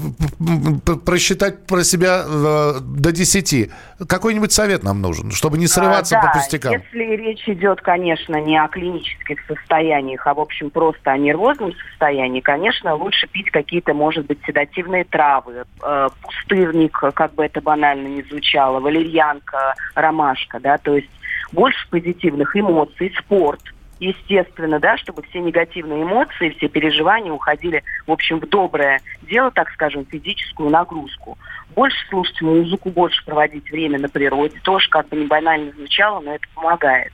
просчитать 1.05 1.67
про 1.67 1.85
себя 1.85 2.25
э, 2.27 2.75
до 2.81 3.13
10? 3.13 3.71
Какой-нибудь 4.09 4.53
совет 4.53 4.83
нам 4.83 5.01
нужен, 5.01 5.31
чтобы 5.31 5.59
не 5.59 5.67
срываться 5.67 6.19
а, 6.19 6.21
по 6.21 6.27
да, 6.27 6.33
пустякам? 6.35 6.73
Если 6.73 7.17
речь 7.17 7.49
идет, 7.49 7.81
конечно, 7.81 8.37
не 8.41 8.59
о 8.59 8.69
клинических 8.69 9.39
состояниях, 9.47 10.27
а, 10.27 10.35
в 10.35 10.41
общем, 10.41 10.71
просто 10.71 11.13
о 11.13 11.19
нервозном 11.19 11.73
состоянии, 11.91 12.41
конечно, 12.41 12.95
лучше 12.95 13.27
пить 13.29 13.51
какие-то, 13.51 13.95
может 13.95 14.27
быть, 14.27 14.39
седативные 14.47 15.05
травы, 15.05 15.65
э, 15.83 16.09
пустырник, 16.23 16.99
как 17.15 17.35
бы 17.35 17.45
это 17.45 17.61
банально 17.61 18.09
не 18.09 18.23
звучало, 18.23 18.81
валерьянка, 18.81 19.75
ромашка, 19.95 20.61
да, 20.61 20.79
то 20.79 20.97
есть 20.97 21.11
больше 21.53 21.89
позитивных 21.91 22.57
эмоций, 22.57 23.15
спорт, 23.19 23.61
естественно, 24.01 24.79
да, 24.81 24.97
чтобы 24.97 25.23
все 25.23 25.41
негативные 25.41 26.03
эмоции, 26.03 26.51
все 26.51 26.69
переживания 26.69 27.33
уходили, 27.33 27.83
в 28.07 28.13
общем, 28.13 28.41
в 28.41 28.49
доброе 28.49 29.01
дело, 29.23 29.51
так 29.51 29.71
скажем, 29.71 30.05
физическую 30.07 30.71
нагрузку. 30.71 31.39
Больше 31.75 31.97
слушать 32.09 32.41
музыку, 32.43 32.91
больше 32.91 33.25
проводить 33.25 33.71
время 33.71 33.99
на 33.99 34.09
природе, 34.09 34.59
тоже 34.63 34.89
как 34.91 35.09
бы 35.09 35.17
не 35.17 35.27
банально 35.27 35.73
звучало, 35.73 36.21
но 36.21 36.35
это 36.35 36.47
помогает. 36.55 37.13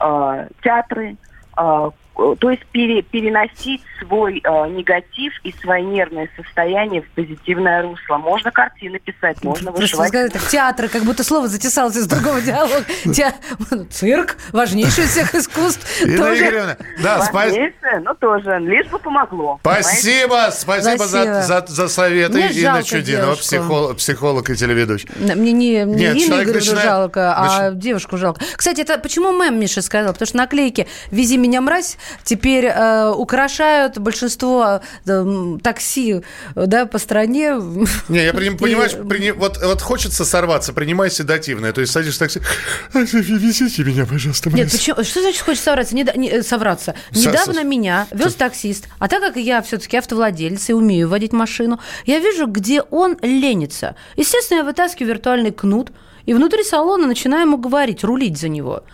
Э, 0.00 0.48
театры, 0.62 1.16
э, 1.56 1.90
то 2.14 2.50
есть 2.50 2.64
пере, 2.66 3.02
переносить 3.02 3.82
свой 4.00 4.38
э, 4.38 4.68
негатив 4.68 5.32
и 5.42 5.52
свои 5.60 5.82
нервные 5.82 6.30
состояния 6.36 7.02
в 7.02 7.10
позитивное 7.10 7.82
русло. 7.82 8.18
Можно 8.18 8.52
картины 8.52 9.00
писать, 9.00 9.42
можно 9.42 9.72
вышивать. 9.72 10.08
Сказать, 10.08 10.32
так, 10.32 10.42
театр, 10.48 10.88
как 10.88 11.02
будто 11.02 11.24
слово 11.24 11.48
затесалось 11.48 11.96
из 11.96 12.06
другого 12.06 12.40
диалога. 12.40 12.84
Цирк, 13.90 14.36
важнейший 14.52 15.04
из 15.04 15.10
всех 15.10 15.34
искусств. 15.34 16.02
Ирина 16.02 16.34
Игоревна, 16.34 16.76
да, 17.02 17.22
спасибо. 17.22 17.72
но 18.02 18.14
тоже, 18.14 18.58
лишь 18.60 18.86
бы 18.86 18.98
помогло. 18.98 19.58
Спасибо, 19.60 20.50
спасибо, 20.52 21.06
за, 21.06 21.88
советы. 21.88 22.34
Мне 22.34 22.50
Инна 22.52 22.82
Чудинова, 22.84 23.34
психолог, 23.34 23.96
психолог 23.96 24.50
и 24.50 24.54
телеведущий. 24.54 25.08
Мне 25.16 25.52
не, 25.52 25.82
Инну 25.82 26.42
Игоревну 26.42 26.80
жалко, 26.80 27.34
а 27.36 27.70
девушку 27.72 28.16
жалко. 28.18 28.40
Кстати, 28.56 28.82
это 28.82 28.98
почему 28.98 29.32
мем 29.32 29.58
Миша 29.58 29.82
сказал? 29.82 30.12
Потому 30.12 30.26
что 30.26 30.36
наклейки 30.36 30.86
«Вези 31.10 31.36
меня, 31.36 31.60
мразь» 31.60 31.96
теперь 32.22 32.66
э, 32.66 33.10
украшают 33.10 33.98
большинство 33.98 34.80
э, 35.06 35.56
такси 35.62 36.22
да, 36.54 36.86
по 36.86 36.98
стране. 36.98 37.54
Не, 38.08 38.24
я 38.24 38.32
при, 38.32 38.50
понимаешь, 38.50 38.92
при, 38.92 39.32
вот, 39.32 39.58
вот 39.62 39.80
хочется 39.82 40.24
сорваться, 40.24 40.72
принимай 40.72 41.10
седативное. 41.10 41.72
То 41.72 41.80
есть 41.80 41.92
садишься 41.92 42.24
в 42.24 42.28
такси, 42.28 42.40
везите 42.92 43.84
меня, 43.84 44.06
пожалуйста. 44.06 44.50
Нет, 44.50 44.70
почему, 44.70 45.02
что 45.04 45.20
значит 45.20 45.42
хочется 45.42 45.64
совраться? 45.64 45.94
Не, 45.94 46.06
не, 46.16 46.42
совраться. 46.42 46.94
Недавно 47.10 47.60
С, 47.60 47.64
меня 47.64 48.06
вез 48.10 48.34
таксист, 48.34 48.88
а 48.98 49.08
так 49.08 49.20
как 49.20 49.36
я 49.36 49.62
все-таки 49.62 49.96
автовладелец 49.96 50.68
и 50.70 50.72
умею 50.72 51.08
водить 51.08 51.32
машину, 51.32 51.80
я 52.06 52.18
вижу, 52.18 52.46
где 52.46 52.82
он 52.82 53.16
ленится. 53.22 53.96
Естественно, 54.16 54.58
я 54.58 54.64
вытаскиваю 54.64 55.14
виртуальный 55.14 55.52
кнут, 55.52 55.92
и 56.26 56.34
внутри 56.34 56.64
салона 56.64 57.06
начинаю 57.06 57.46
ему 57.46 57.58
говорить, 57.58 58.04
рулить 58.04 58.38
за 58.38 58.48
него. 58.48 58.84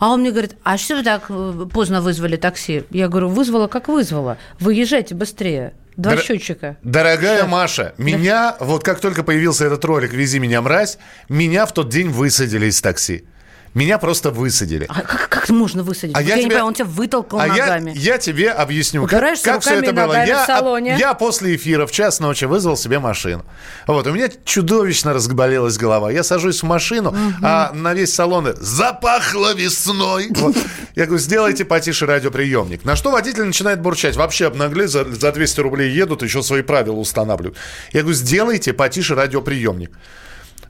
А 0.00 0.08
он 0.08 0.22
мне 0.22 0.30
говорит, 0.30 0.56
а 0.64 0.78
что 0.78 0.96
вы 0.96 1.02
так 1.02 1.26
э, 1.28 1.66
поздно 1.72 2.00
вызвали 2.00 2.36
такси? 2.36 2.84
Я 2.90 3.08
говорю, 3.08 3.28
вызвала 3.28 3.66
как 3.68 3.88
вызвала. 3.88 4.38
Выезжайте 4.58 5.14
быстрее. 5.14 5.74
Два 5.96 6.12
Дор- 6.14 6.24
счетчика. 6.24 6.78
Дорогая 6.82 7.40
Счет. 7.40 7.48
Маша, 7.48 7.94
меня, 7.98 8.56
вот 8.60 8.82
как 8.82 9.00
только 9.00 9.22
появился 9.22 9.66
этот 9.66 9.84
ролик 9.84 10.14
«Вези 10.14 10.38
меня, 10.38 10.62
мразь», 10.62 10.98
меня 11.28 11.66
в 11.66 11.74
тот 11.74 11.90
день 11.90 12.08
высадили 12.08 12.66
из 12.66 12.80
такси. 12.80 13.24
Меня 13.72 13.98
просто 13.98 14.30
высадили. 14.30 14.86
А 14.88 15.02
как, 15.02 15.28
как 15.28 15.48
можно 15.48 15.84
высадить? 15.84 16.16
А 16.16 16.20
я, 16.20 16.30
я 16.30 16.34
тебе... 16.34 16.44
не 16.44 16.48
понимаю, 16.48 16.66
он 16.66 16.74
тебя 16.74 16.86
вытолкал 16.86 17.38
а 17.38 17.46
ногами. 17.46 17.92
Я, 17.94 18.14
я 18.14 18.18
тебе 18.18 18.50
объясню, 18.50 19.06
как, 19.06 19.40
как 19.42 19.62
все 19.62 19.74
это 19.76 19.92
было. 19.92 20.26
Я, 20.26 20.42
в 20.42 20.46
салоне. 20.46 20.96
я 20.98 21.14
после 21.14 21.54
эфира 21.54 21.86
в 21.86 21.92
час 21.92 22.18
ночи 22.18 22.46
вызвал 22.46 22.76
себе 22.76 22.98
машину. 22.98 23.44
Вот, 23.86 24.06
у 24.08 24.12
меня 24.12 24.28
чудовищно 24.44 25.12
разболелась 25.12 25.78
голова. 25.78 26.10
Я 26.10 26.24
сажусь 26.24 26.62
в 26.62 26.66
машину, 26.66 27.10
угу. 27.10 27.18
а 27.42 27.70
на 27.72 27.94
весь 27.94 28.12
салон 28.12 28.54
запахло 28.58 29.54
весной. 29.54 30.28
Вот. 30.34 30.56
Я 30.96 31.06
говорю, 31.06 31.22
сделайте 31.22 31.64
потише 31.64 32.06
радиоприемник. 32.06 32.84
На 32.84 32.96
что 32.96 33.12
водитель 33.12 33.44
начинает 33.44 33.80
бурчать. 33.80 34.16
Вообще 34.16 34.48
обнаглели, 34.48 34.86
за, 34.86 35.04
за 35.04 35.30
200 35.30 35.60
рублей 35.60 35.92
едут, 35.92 36.22
еще 36.22 36.42
свои 36.42 36.62
правила 36.62 36.96
устанавливают. 36.96 37.56
Я 37.92 38.00
говорю, 38.00 38.16
сделайте 38.16 38.72
потише 38.72 39.14
радиоприемник. 39.14 39.92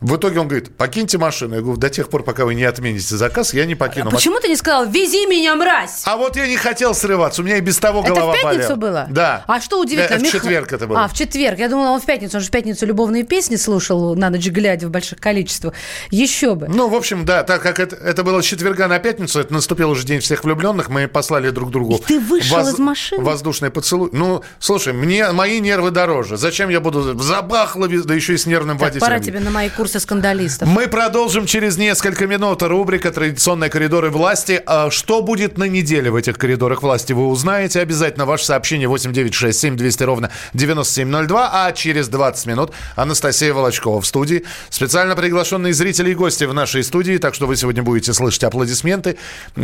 В 0.01 0.17
итоге 0.17 0.41
он 0.41 0.49
говорит, 0.49 0.77
покиньте 0.77 1.19
машину. 1.19 1.57
Я 1.57 1.61
говорю, 1.61 1.79
до 1.79 1.91
тех 1.91 2.09
пор, 2.09 2.23
пока 2.23 2.45
вы 2.45 2.55
не 2.55 2.65
отмените 2.65 3.17
заказ, 3.17 3.53
я 3.53 3.67
не 3.67 3.75
покину. 3.75 4.09
А 4.09 4.11
почему 4.11 4.41
ты 4.41 4.49
не 4.49 4.57
сказал, 4.57 4.87
вези 4.87 5.27
меня, 5.27 5.55
мразь? 5.57 6.03
А 6.05 6.17
вот 6.17 6.37
я 6.37 6.47
не 6.47 6.57
хотел 6.57 6.95
срываться, 6.95 7.43
у 7.43 7.45
меня 7.45 7.59
и 7.59 7.61
без 7.61 7.79
того 7.79 8.03
голова 8.03 8.29
болела. 8.29 8.37
Это 8.37 8.49
в 8.49 8.51
пятницу 8.51 8.77
болела. 8.77 9.05
было? 9.05 9.15
Да. 9.15 9.45
А 9.47 9.61
что 9.61 9.81
удивительно? 9.81 10.25
В 10.25 10.33
четверг 10.33 10.73
это 10.73 10.87
было. 10.87 11.05
А, 11.05 11.09
в 11.09 11.15
четверг. 11.15 11.59
Я 11.59 11.69
думала, 11.69 11.91
он 11.91 12.01
в 12.01 12.07
пятницу. 12.07 12.39
Он 12.39 12.43
же 12.43 12.49
в 12.49 12.51
пятницу 12.51 12.87
любовные 12.87 13.25
песни 13.25 13.57
слушал 13.57 14.15
на 14.15 14.31
ночь 14.31 14.47
глядя 14.49 14.89
в 14.89 14.91
больших 14.91 15.21
количествах. 15.21 15.75
Еще 16.11 16.55
бы. 16.55 16.67
Ну, 16.69 16.89
в 16.89 16.95
общем, 16.95 17.25
да, 17.25 17.43
так 17.43 17.63
как 17.63 17.79
это, 17.79 17.97
это 17.97 18.25
было 18.25 18.41
с 18.41 18.45
четверга 18.45 18.89
на 18.89 18.99
пятницу, 18.99 19.39
это 19.39 19.53
наступил 19.53 19.91
уже 19.91 20.07
день 20.07 20.21
всех 20.21 20.45
влюбленных, 20.45 20.89
мы 20.89 21.09
послали 21.09 21.51
друг 21.51 21.71
другу... 21.71 21.97
И 21.97 22.03
ты 22.03 22.21
вышел 22.21 22.59
воз... 22.59 22.73
из 22.73 22.79
машины? 22.79 23.23
Воздушный 23.23 23.71
поцелуй. 23.71 24.09
Ну, 24.13 24.43
слушай, 24.59 24.93
мне 24.93 25.31
мои 25.33 25.61
нервы 25.61 25.91
дороже. 25.91 26.37
Зачем 26.37 26.69
я 26.71 26.81
буду 26.81 27.19
забахло, 27.19 27.87
да 27.89 28.15
еще 28.15 28.35
и 28.35 28.37
с 28.39 28.47
нервным 28.47 28.79
так, 28.79 28.89
водителем? 28.89 29.07
пора 29.07 29.21
тебе 29.21 29.41
на 29.41 29.51
мои 29.51 29.69
курсы 29.69 29.90
скандалистов. 29.99 30.69
Мы 30.69 30.87
продолжим 30.87 31.47
через 31.47 31.77
несколько 31.77 32.27
минут. 32.27 32.63
Рубрика 32.63 33.11
«Традиционные 33.11 33.71
коридоры 33.71 34.11
власти». 34.11 34.63
А 34.67 34.91
что 34.91 35.23
будет 35.23 35.59
на 35.59 35.65
неделе 35.65 36.11
в 36.11 36.17
этих 36.17 36.39
коридорах 36.39 36.83
власти, 36.83 37.13
вы 37.13 37.27
узнаете. 37.27 37.81
Обязательно 37.81 38.27
ваше 38.27 38.45
сообщение 38.45 38.87
8967 38.87 39.77
200 39.77 40.03
ровно 40.05 40.31
9702. 40.55 41.51
А 41.53 41.73
через 41.73 42.09
20 42.09 42.47
минут 42.47 42.73
Анастасия 42.97 43.53
Волочкова 43.53 44.01
в 44.01 44.07
студии. 44.07 44.45
Специально 44.69 45.17
приглашенные 45.17 45.73
зрители 45.73 46.11
и 46.11 46.15
гости 46.15 46.45
в 46.45 46.55
нашей 46.55 46.85
студии. 46.85 47.17
Так 47.19 47.35
что 47.35 47.47
вы 47.47 47.57
сегодня 47.57 47.83
будете 47.83 48.13
слышать 48.13 48.45
аплодисменты, 48.45 49.17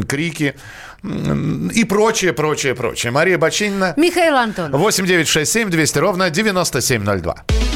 крики 0.09 0.57
и 1.03 1.85
прочее, 1.85 2.33
прочее, 2.33 2.75
прочее. 2.75 3.13
Мария 3.13 3.39
Бочинина. 3.39 3.95
Михаил 3.97 4.37
Антон. 4.37 4.73
8967 4.73 5.71
200 5.71 5.99
ровно 5.99 6.31
9702. 6.31 7.76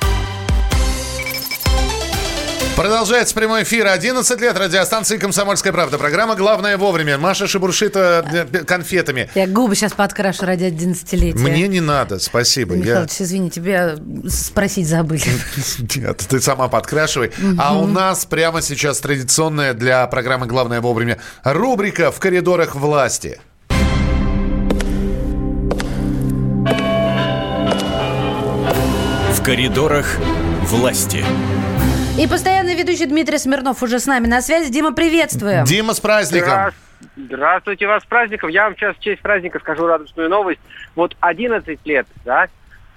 Продолжается 2.75 3.35
прямой 3.35 3.63
эфир. 3.63 3.87
11 3.87 4.39
лет 4.39 4.57
радиостанции 4.57 5.17
«Комсомольская 5.17 5.73
правда». 5.73 5.97
Программа 5.97 6.35
«Главное 6.35 6.77
вовремя». 6.77 7.17
Маша 7.17 7.45
Шибуршита 7.45 8.25
э, 8.53 8.63
конфетами. 8.63 9.29
Я 9.35 9.45
губы 9.45 9.75
сейчас 9.75 9.91
подкрашу 9.91 10.45
ради 10.45 10.65
11-летия. 10.65 11.37
Мне 11.37 11.67
не 11.67 11.81
надо, 11.81 12.17
спасибо. 12.19 12.75
Михайлович, 12.75 13.11
я... 13.19 13.25
извини, 13.25 13.49
тебя 13.49 13.97
спросить 14.27 14.87
забыли. 14.87 15.21
Нет, 15.95 16.17
ты 16.27 16.39
сама 16.39 16.69
подкрашивай. 16.69 17.31
А 17.57 17.77
у 17.77 17.85
нас 17.87 18.25
прямо 18.25 18.61
сейчас 18.61 18.99
традиционная 18.99 19.73
для 19.73 20.07
программы 20.07 20.47
«Главное 20.47 20.79
вовремя» 20.81 21.19
рубрика 21.43 22.11
«В 22.11 22.19
коридорах 22.19 22.75
власти». 22.75 23.39
В 29.33 29.43
коридорах 29.43 30.17
власти. 30.63 31.25
И 32.19 32.27
постоянный 32.27 32.75
ведущий 32.75 33.05
Дмитрий 33.05 33.37
Смирнов 33.37 33.81
уже 33.81 33.99
с 33.99 34.05
нами 34.05 34.27
на 34.27 34.41
связи. 34.41 34.71
Дима, 34.71 34.93
приветствую. 34.93 35.63
Дима, 35.65 35.93
с 35.93 35.99
праздником. 35.99 36.71
Здравствуйте, 37.15 37.87
вас 37.87 38.03
с 38.03 38.05
праздником. 38.05 38.49
Я 38.49 38.65
вам 38.65 38.75
сейчас 38.75 38.95
в 38.97 38.99
честь 38.99 39.21
праздника 39.21 39.59
скажу 39.59 39.87
радостную 39.87 40.29
новость. 40.29 40.59
Вот 40.95 41.15
11 41.21 41.79
лет, 41.85 42.05
да, 42.25 42.47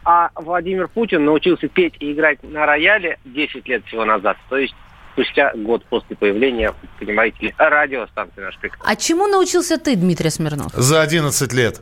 а 0.04 0.30
Владимир 0.34 0.88
Путин 0.88 1.24
научился 1.24 1.68
петь 1.68 1.94
и 2.00 2.12
играть 2.12 2.42
на 2.42 2.66
рояле 2.66 3.18
10 3.24 3.66
лет 3.68 3.84
всего 3.86 4.04
назад. 4.04 4.36
То 4.50 4.56
есть 4.56 4.74
спустя 5.12 5.52
год 5.54 5.84
после 5.86 6.16
появления, 6.16 6.74
понимаете 6.98 7.36
ли, 7.40 7.54
радиостанции 7.56 8.40
наш 8.40 8.58
прекрасный. 8.58 8.92
А 8.92 8.96
чему 8.96 9.26
научился 9.28 9.78
ты, 9.78 9.96
Дмитрий 9.96 10.30
Смирнов? 10.30 10.72
За 10.74 11.00
11 11.00 11.52
лет. 11.52 11.80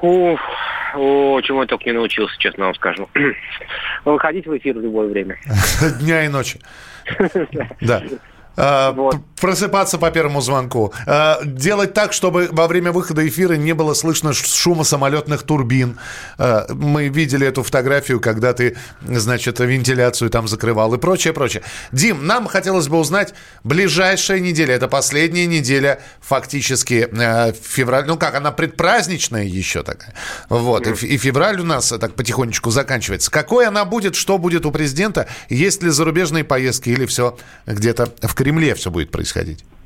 Ух, 0.00 0.40
о, 0.94 1.40
чему 1.42 1.62
я 1.62 1.66
только 1.66 1.86
не 1.86 1.92
научился, 1.92 2.36
честно 2.38 2.66
вам 2.66 2.74
скажу. 2.74 3.08
Выходить 4.04 4.46
в 4.46 4.56
эфир 4.56 4.76
в 4.76 4.80
любое 4.80 5.08
время. 5.08 5.36
Дня 6.00 6.24
и 6.24 6.28
ночи. 6.28 6.60
Да. 7.80 8.02
А, 8.56 8.92
Просыпаться 9.40 9.98
по 9.98 10.10
первому 10.10 10.40
звонку. 10.40 10.92
А, 11.06 11.40
Делать 11.44 11.94
так, 11.94 12.12
чтобы 12.12 12.48
во 12.50 12.66
время 12.66 12.92
выхода 12.92 13.26
эфира 13.26 13.54
не 13.54 13.72
было 13.72 13.94
слышно 13.94 14.32
шума 14.32 14.84
самолетных 14.84 15.42
турбин. 15.42 15.98
А, 16.38 16.66
Мы 16.72 17.08
видели 17.08 17.46
эту 17.46 17.62
фотографию, 17.62 18.20
когда 18.20 18.52
ты, 18.52 18.76
значит, 19.00 19.60
вентиляцию 19.60 20.30
там 20.30 20.48
закрывал 20.48 20.94
и 20.94 20.98
прочее, 20.98 21.32
прочее. 21.32 21.62
Дим, 21.92 22.26
нам 22.26 22.46
хотелось 22.46 22.88
бы 22.88 22.98
узнать, 22.98 23.34
ближайшая 23.64 24.40
неделя, 24.40 24.74
это 24.74 24.88
последняя 24.88 25.46
неделя 25.46 26.00
фактически 26.20 27.08
э, 27.10 27.52
февраль, 27.52 28.06
ну 28.06 28.16
как, 28.16 28.34
она 28.34 28.50
предпраздничная 28.50 29.44
еще 29.44 29.82
такая. 29.82 30.14
Вот, 30.48 30.86
и 30.86 31.16
февраль 31.18 31.60
у 31.60 31.64
нас 31.64 31.88
так 31.88 32.14
потихонечку 32.14 32.70
заканчивается. 32.70 33.30
Какой 33.30 33.66
она 33.66 33.84
будет, 33.84 34.14
что 34.16 34.38
будет 34.38 34.66
у 34.66 34.72
президента, 34.72 35.28
есть 35.48 35.82
ли 35.82 35.90
зарубежные 35.90 36.44
поездки 36.44 36.90
или 36.90 37.06
все 37.06 37.36
где-то 37.66 38.12
в 38.22 38.34
Кремле 38.34 38.74
все 38.74 38.90
будет 38.90 39.10
происходить? 39.10 39.27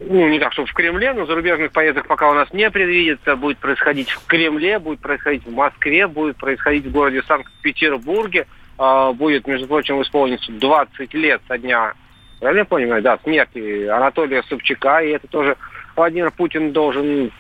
Ну, 0.01 0.29
не 0.29 0.39
так, 0.39 0.53
чтобы 0.53 0.69
в 0.69 0.75
Кремле, 0.75 1.13
но 1.13 1.27
зарубежных 1.27 1.73
поездок 1.73 2.07
пока 2.07 2.31
у 2.31 2.35
нас 2.35 2.53
не 2.53 2.71
предвидится. 2.71 3.37
Будет 3.37 3.59
происходить 3.59 4.11
в 4.11 4.27
Кремле, 4.27 4.79
будет 4.79 5.01
происходить 5.01 5.47
в 5.47 5.53
Москве, 5.53 6.07
будет 6.07 6.37
происходить 6.37 6.87
в 6.87 6.91
городе 6.91 7.23
Санкт-Петербурге. 7.23 8.47
А, 8.79 9.13
будет, 9.13 9.47
между 9.47 9.67
прочим, 9.67 10.03
исполниться 10.03 10.51
20 10.51 11.15
лет 11.15 11.41
со 11.47 11.57
дня, 11.59 11.93
правильно 12.41 12.61
я 12.61 12.65
понимаю, 12.65 13.03
да, 13.03 13.19
смерти 13.23 13.87
Анатолия 13.87 14.43
Собчака. 14.49 15.01
И 15.01 15.11
это 15.11 15.29
тоже 15.29 15.57
Владимир 15.95 16.31
Путин 16.33 16.73
должен 16.73 17.31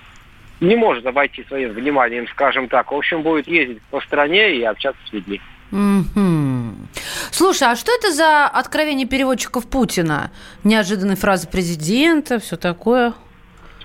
не 0.60 0.76
может 0.76 1.04
обойти 1.06 1.44
своим 1.44 1.72
вниманием, 1.72 2.28
скажем 2.28 2.68
так. 2.68 2.92
В 2.92 2.94
общем, 2.94 3.22
будет 3.22 3.48
ездить 3.48 3.82
по 3.90 4.00
стране 4.00 4.54
и 4.54 4.62
общаться 4.62 5.00
с 5.08 5.12
людьми. 5.12 5.40
Мгм. 5.72 6.51
Слушай, 7.30 7.68
а 7.72 7.76
что 7.76 7.92
это 7.92 8.12
за 8.12 8.46
откровение 8.46 9.06
переводчиков 9.06 9.66
Путина? 9.66 10.30
Неожиданные 10.64 11.16
фразы 11.16 11.48
президента, 11.48 12.38
все 12.38 12.56
такое. 12.56 13.14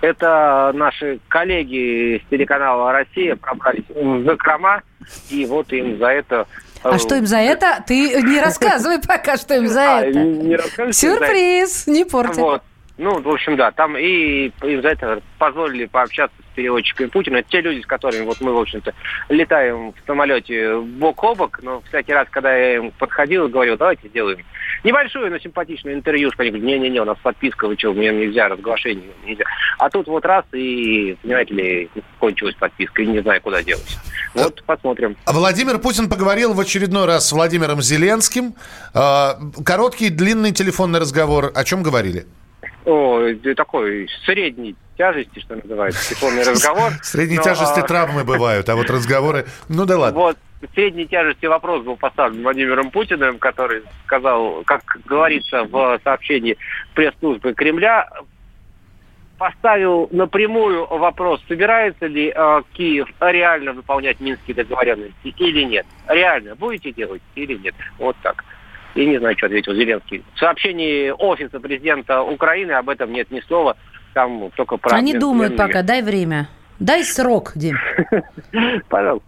Это 0.01 0.71
наши 0.75 1.19
коллеги 1.27 2.21
с 2.25 2.29
телеканала 2.29 2.91
«Россия» 2.91 3.35
пробрались 3.35 3.85
в 3.89 4.23
закрома, 4.25 4.83
и 5.29 5.45
вот 5.47 5.73
им 5.73 5.97
за 5.97 6.07
это... 6.07 6.45
э, 6.83 6.89
А 6.89 6.99
что 6.99 7.15
им 7.15 7.25
за 7.25 7.37
это? 7.37 7.83
Ты 7.87 8.21
не 8.21 8.39
рассказывай 8.39 8.99
пока, 9.07 9.37
что 9.37 9.55
им 9.55 9.67
за 9.67 9.97
А, 9.97 10.01
это. 10.01 10.93
Сюрприз, 10.93 11.87
не 11.87 12.05
порти. 12.05 12.39
Вот. 12.39 12.61
Ну, 12.97 13.21
в 13.21 13.29
общем, 13.29 13.55
да, 13.55 13.71
там 13.71 13.95
и 13.95 14.51
им 14.63 14.81
за 14.81 14.89
это 14.89 15.21
позволили 15.37 15.85
пообщаться 15.85 16.35
с 16.39 16.55
переводчиками 16.55 17.07
Путина. 17.07 17.37
Это 17.37 17.49
те 17.49 17.61
люди, 17.61 17.81
с 17.81 17.85
которыми 17.85 18.25
вот 18.25 18.41
мы, 18.41 18.53
в 18.53 18.57
общем-то, 18.57 18.93
летаем 19.29 19.91
в 19.91 19.95
самолете 20.07 20.77
бок 20.79 21.23
о 21.23 21.35
бок, 21.35 21.59
но 21.61 21.81
всякий 21.89 22.13
раз, 22.13 22.27
когда 22.31 22.55
я 22.55 22.77
им 22.77 22.91
подходил 22.91 23.47
говорил, 23.47 23.77
давайте 23.77 24.07
сделаем 24.07 24.39
небольшое, 24.83 25.29
но 25.29 25.37
симпатичное 25.37 25.93
интервьюшку, 25.93 26.41
они 26.41 26.51
говорят, 26.51 26.67
не-не-не, 26.67 27.01
у 27.01 27.05
нас 27.05 27.17
подписка, 27.21 27.67
вы 27.67 27.77
что, 27.77 27.93
мне 27.93 28.11
нельзя, 28.11 28.47
разглашение 28.47 29.11
нельзя. 29.25 29.43
А 29.77 29.89
тут 29.89 30.07
вот 30.07 30.25
раз, 30.25 30.45
и, 30.53 31.15
понимаете 31.21 31.53
ли, 31.53 31.89
кончилась 32.19 32.55
подписка, 32.55 33.01
и 33.03 33.05
не 33.05 33.21
знаю, 33.21 33.41
куда 33.41 33.61
делась. 33.61 33.97
Вот, 34.33 34.63
посмотрим. 34.63 35.15
А 35.25 35.33
Владимир 35.33 35.79
Путин 35.79 36.09
поговорил 36.09 36.53
в 36.53 36.59
очередной 36.59 37.05
раз 37.05 37.27
с 37.27 37.31
Владимиром 37.31 37.81
Зеленским. 37.81 38.55
А, 38.93 39.37
Короткий, 39.65 40.09
длинный 40.09 40.51
телефонный 40.51 40.99
разговор. 40.99 41.51
О 41.53 41.63
чем 41.63 41.83
говорили? 41.83 42.25
О, 42.87 43.19
это 43.19 43.53
такой 43.53 44.07
средней 44.25 44.73
тяжести, 44.97 45.39
что 45.39 45.55
называется, 45.55 46.07
телефонный 46.07 46.43
разговор. 46.43 46.93
Средней 47.03 47.35
Но, 47.35 47.43
тяжести 47.43 47.81
а, 47.81 47.83
травмы 47.87 48.23
бывают, 48.23 48.69
а 48.69 48.77
вот 48.77 48.89
разговоры... 48.89 49.45
Ну 49.67 49.85
да 49.85 49.97
ладно. 49.97 50.17
Вот, 50.17 50.37
средней 50.73 51.05
тяжести 51.05 51.47
вопрос 51.47 51.83
был 51.83 51.97
поставлен 51.97 52.43
Владимиром 52.43 52.89
Путиным, 52.89 53.39
который 53.39 53.83
сказал, 54.05 54.63
как 54.65 54.83
говорится 55.05 55.65
в 55.65 55.99
сообщении 56.01 56.57
пресс-службы 56.93 57.53
Кремля, 57.53 58.09
поставил 59.37 60.07
напрямую 60.11 60.87
вопрос, 60.87 61.41
собирается 61.49 62.07
ли 62.07 62.31
э, 62.33 62.61
Киев 62.71 63.09
реально 63.19 63.73
выполнять 63.73 64.21
минские 64.21 64.55
договоренности 64.55 65.35
или 65.37 65.63
нет. 65.63 65.85
Реально 66.07 66.55
будете 66.55 66.93
делать 66.93 67.21
или 67.35 67.55
нет. 67.55 67.75
Вот 67.99 68.15
так. 68.23 68.45
И 68.97 69.05
не 69.05 69.19
знаю, 69.19 69.37
что 69.37 69.45
ответил 69.45 69.73
Зеленский. 69.75 70.23
В 70.33 70.39
сообщении 70.39 71.11
офиса 71.11 71.59
президента 71.59 72.23
Украины 72.23 72.71
об 72.71 72.89
этом 72.89 73.11
нет 73.13 73.29
ни 73.29 73.41
слова. 73.41 73.77
Там 74.15 74.49
только 74.55 74.77
про... 74.77 74.97
Они 74.97 75.13
думают 75.13 75.55
пока, 75.55 75.83
дай 75.83 76.01
время. 76.01 76.49
Дай 76.79 77.03
срок, 77.03 77.51
Дим. 77.53 77.77
Пожалуйста. 78.89 79.27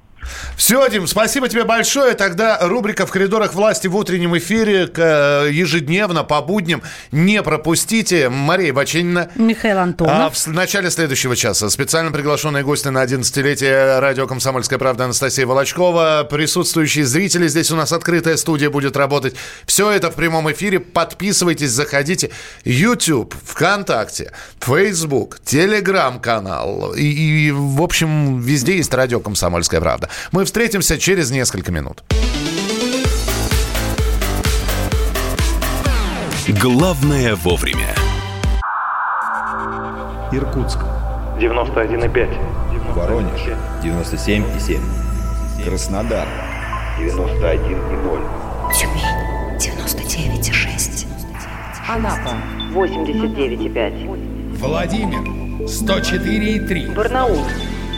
Все, 0.56 0.88
Дим, 0.90 1.08
спасибо 1.08 1.48
тебе 1.50 1.64
большое. 1.64 2.14
Тогда 2.14 2.60
рубрика 2.62 3.06
«В 3.06 3.12
коридорах 3.12 3.54
власти» 3.54 3.88
в 3.88 3.96
утреннем 3.96 4.38
эфире 4.38 4.88
к- 4.88 5.00
э, 5.00 5.50
ежедневно, 5.52 6.24
по 6.24 6.42
будням. 6.42 6.82
Не 7.12 7.42
пропустите. 7.42 8.30
Мария 8.30 8.74
Бачинина. 8.74 9.30
Михаил 9.36 9.80
Антонов. 9.80 10.14
А 10.14 10.30
в 10.30 10.48
начале 10.48 10.90
следующего 10.92 11.36
часа 11.36 11.70
специально 11.70 12.12
приглашенные 12.12 12.64
гости 12.64 12.90
на 12.90 13.04
11-летие 13.04 14.00
радио 14.00 14.28
«Комсомольская 14.28 14.78
правда» 14.78 15.06
Анастасия 15.06 15.46
Волочкова. 15.48 16.28
Присутствующие 16.30 17.06
зрители. 17.06 17.48
Здесь 17.48 17.72
у 17.72 17.76
нас 17.76 17.92
открытая 17.94 18.36
студия 18.38 18.70
будет 18.70 18.98
работать. 18.98 19.36
Все 19.66 19.90
это 19.90 20.12
в 20.12 20.16
прямом 20.16 20.52
эфире. 20.52 20.80
Подписывайтесь, 20.80 21.70
заходите. 21.72 22.30
YouTube, 22.66 23.34
ВКонтакте, 23.46 24.34
Facebook, 24.60 25.40
Телеграм-канал. 25.44 26.94
И, 26.94 27.04
и, 27.48 27.52
в 27.52 27.82
общем, 27.82 28.40
везде 28.42 28.78
есть 28.78 28.94
радио 28.94 29.20
«Комсомольская 29.20 29.80
правда». 29.82 30.09
Мы 30.32 30.46
встретимся 30.46 30.98
через 30.98 31.32
несколько 31.32 31.72
минут. 31.72 32.04
Главное 36.48 37.36
вовремя. 37.36 37.94
Иркутск. 40.32 40.80
91,5. 41.40 42.94
Воронеж. 42.94 43.42
97,7. 43.84 44.80
Краснодар. 45.64 46.28
91,0. 47.00 48.22
Тюмень 48.74 49.04
99,6. 49.60 51.08
Анапа 51.88 52.36
89,5. 52.74 54.58
Владимир. 54.58 55.22
104,3. 55.68 56.94
Барнаул 56.94 57.46